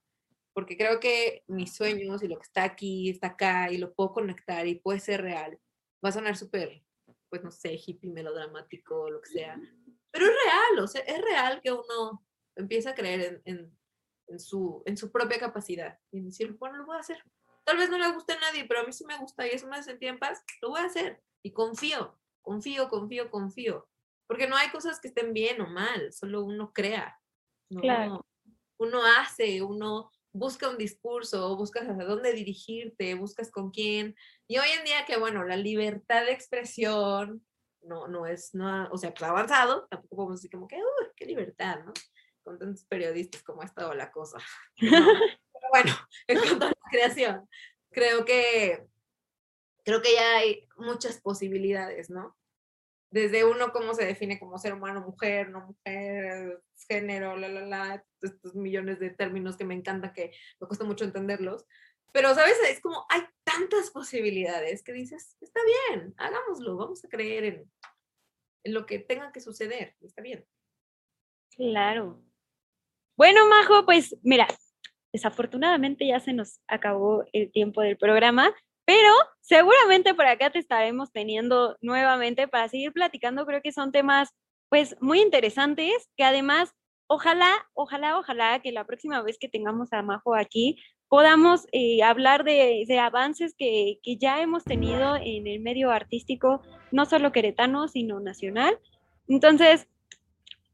[0.54, 4.12] porque creo que mis sueños y lo que está aquí, está acá, y lo puedo
[4.14, 5.60] conectar y puede ser real,
[6.04, 6.84] va a sonar súper
[7.32, 9.58] pues no sé, hippie, melodramático, lo que sea.
[10.12, 12.28] Pero es real, o sea, es real que uno
[12.58, 13.74] empieza a creer en,
[14.28, 17.24] en, su, en su propia capacidad y decir, bueno, lo voy a hacer.
[17.64, 19.66] Tal vez no le guste a nadie, pero a mí sí me gusta y eso
[19.68, 21.24] me hace sentir en paz, lo voy a hacer.
[21.42, 23.88] Y confío, confío, confío, confío.
[24.28, 27.18] Porque no hay cosas que estén bien o mal, solo uno crea.
[27.70, 28.26] Claro.
[28.78, 34.16] uno hace, uno busca un discurso, buscas hacia dónde dirigirte, buscas con quién.
[34.48, 37.46] Y hoy en día que, bueno, la libertad de expresión
[37.84, 41.26] no, no es, no, o sea, pues avanzado, tampoco podemos decir como que, uy, qué
[41.26, 41.94] libertad, ¿no?
[42.44, 44.38] Con tantos periodistas como ha estado la cosa.
[44.80, 45.94] pero bueno,
[46.28, 47.50] en cuanto a la creación,
[47.92, 48.86] creo que,
[49.84, 52.38] creo que ya hay muchas posibilidades, ¿no?
[53.12, 58.06] Desde uno cómo se define como ser humano, mujer, no mujer, género, la, la, la,
[58.22, 61.66] estos millones de términos que me encanta, que me cuesta mucho entenderlos.
[62.14, 62.58] Pero, ¿sabes?
[62.70, 65.60] Es como hay tantas posibilidades que dices, está
[65.90, 67.72] bien, hagámoslo, vamos a creer en,
[68.64, 70.46] en lo que tenga que suceder, está bien.
[71.56, 72.24] Claro.
[73.18, 74.48] Bueno, Majo, pues mira,
[75.14, 78.54] desafortunadamente ya se nos acabó el tiempo del programa,
[78.92, 83.46] pero seguramente por acá te estaremos teniendo nuevamente para seguir platicando.
[83.46, 84.36] Creo que son temas
[84.68, 86.74] pues muy interesantes que además
[87.08, 90.76] ojalá, ojalá, ojalá que la próxima vez que tengamos a Majo aquí
[91.08, 96.62] podamos eh, hablar de, avances que, que, ya hemos tenido en el medio artístico,
[96.92, 98.78] no solo queretano, sino nacional.
[99.30, 99.88] Entonces,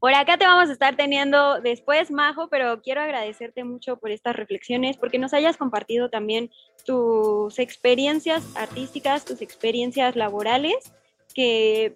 [0.00, 4.36] por acá te vamos a estar teniendo después, Majo, pero quiero agradecerte mucho por estas
[4.36, 6.50] reflexiones, porque nos hayas compartido también
[6.84, 10.92] tus experiencias artísticas, tus experiencias laborales,
[11.34, 11.94] que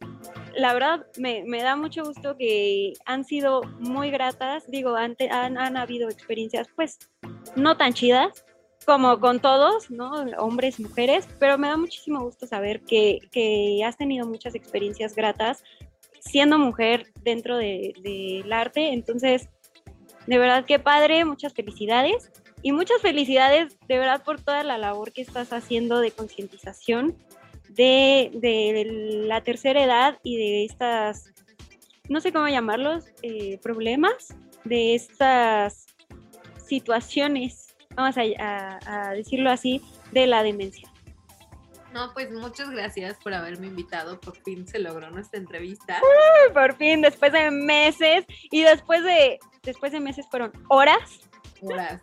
[0.55, 4.69] la verdad me, da mucho gusto que han sido muy gratas.
[4.69, 6.99] Digo, han, han, habido experiencias pues
[7.57, 8.45] no tan chidas
[8.85, 10.13] como con todos, ¿no?
[10.39, 15.63] Hombres, mujeres, pero me da muchísimo gusto saber que, que has tenido muchas experiencias gratas
[16.25, 18.93] siendo mujer dentro del arte.
[18.93, 19.49] Entonces,
[20.27, 22.31] de verdad que padre, muchas felicidades
[22.62, 27.16] y muchas felicidades de verdad por toda la labor que estás haciendo de concientización
[27.68, 31.33] de, la tercera edad y de estas,
[32.09, 35.87] no sé cómo llamarlos, eh, problemas, de estas
[36.64, 39.81] situaciones, vamos a decirlo así,
[40.12, 40.91] de la demencia.
[41.93, 44.18] No, pues muchas gracias por haberme invitado.
[44.20, 46.01] Por fin se logró nuestra entrevista.
[46.55, 51.20] por fin, después de meses y después de, después de meses fueron horas.
[51.61, 52.03] Horas.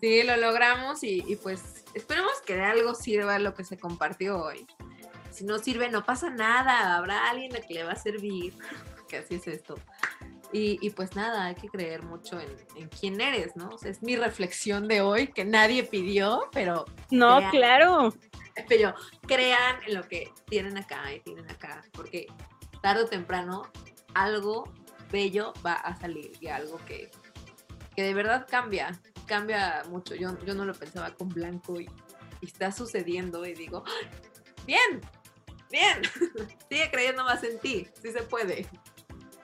[0.00, 4.66] Sí, lo logramos y, pues esperemos que de algo sirva lo que se compartió hoy.
[5.30, 6.96] Si no sirve, no pasa nada.
[6.96, 8.54] Habrá alguien a que le va a servir.
[9.08, 9.76] Que así es esto.
[10.52, 13.68] Y, pues nada, hay que creer mucho en, quién eres, ¿no?
[13.68, 16.86] O sea, es mi reflexión de hoy que nadie pidió, pero...
[17.10, 18.12] No, claro.
[18.68, 18.94] Pero
[19.26, 22.26] crean en lo que tienen acá y tienen acá, porque
[22.82, 23.70] tarde o temprano
[24.14, 24.72] algo
[25.10, 27.10] bello va a salir y algo que,
[27.94, 30.14] que de verdad cambia, cambia mucho.
[30.14, 31.88] Yo, yo no lo pensaba con blanco y,
[32.42, 33.82] está sucediendo y digo,
[34.66, 35.00] bien,
[35.70, 36.02] bien,
[36.70, 38.66] sigue creyendo más en ti, sí se puede.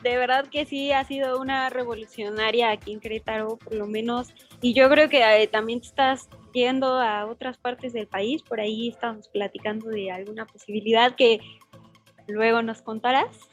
[0.03, 4.75] De verdad que sí, ha sido una revolucionaria aquí en Querétaro, por lo menos, y
[4.75, 9.29] yo creo que eh, también estás yendo a otras partes del país, por ahí estamos
[9.29, 11.41] platicando de alguna posibilidad que
[12.29, 13.49] luego nos contarás.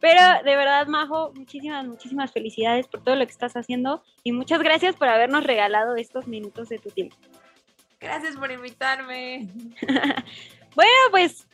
[0.00, 4.60] Pero de verdad, Majo, muchísimas, muchísimas felicidades por todo lo que estás haciendo y muchas
[4.60, 7.16] gracias por habernos regalado estos minutos de tu tiempo.
[8.00, 9.48] Gracias por invitarme.
[10.74, 11.46] bueno, pues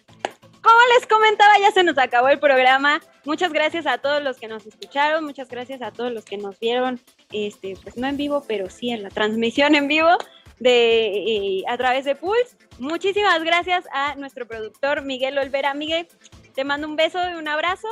[0.63, 3.01] como les comentaba, ya se nos acabó el programa.
[3.25, 6.59] Muchas gracias a todos los que nos escucharon, muchas gracias a todos los que nos
[6.59, 7.01] vieron,
[7.33, 10.17] este, pues no en vivo, pero sí en la transmisión en vivo
[10.59, 12.57] de, a través de Pulse.
[12.79, 15.75] Muchísimas gracias a nuestro productor Miguel Olvera.
[15.75, 16.07] Miguel,
[16.55, 17.89] te mando un beso y un abrazo.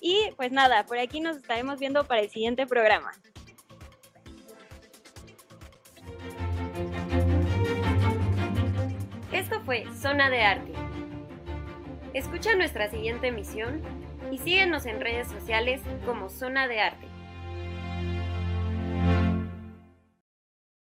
[0.00, 3.12] Y pues nada, por aquí nos estaremos viendo para el siguiente programa.
[9.32, 10.72] Esto fue Zona de Arte.
[12.14, 13.82] Escucha nuestra siguiente emisión
[14.32, 17.09] y síguenos en redes sociales como Zona de Arte.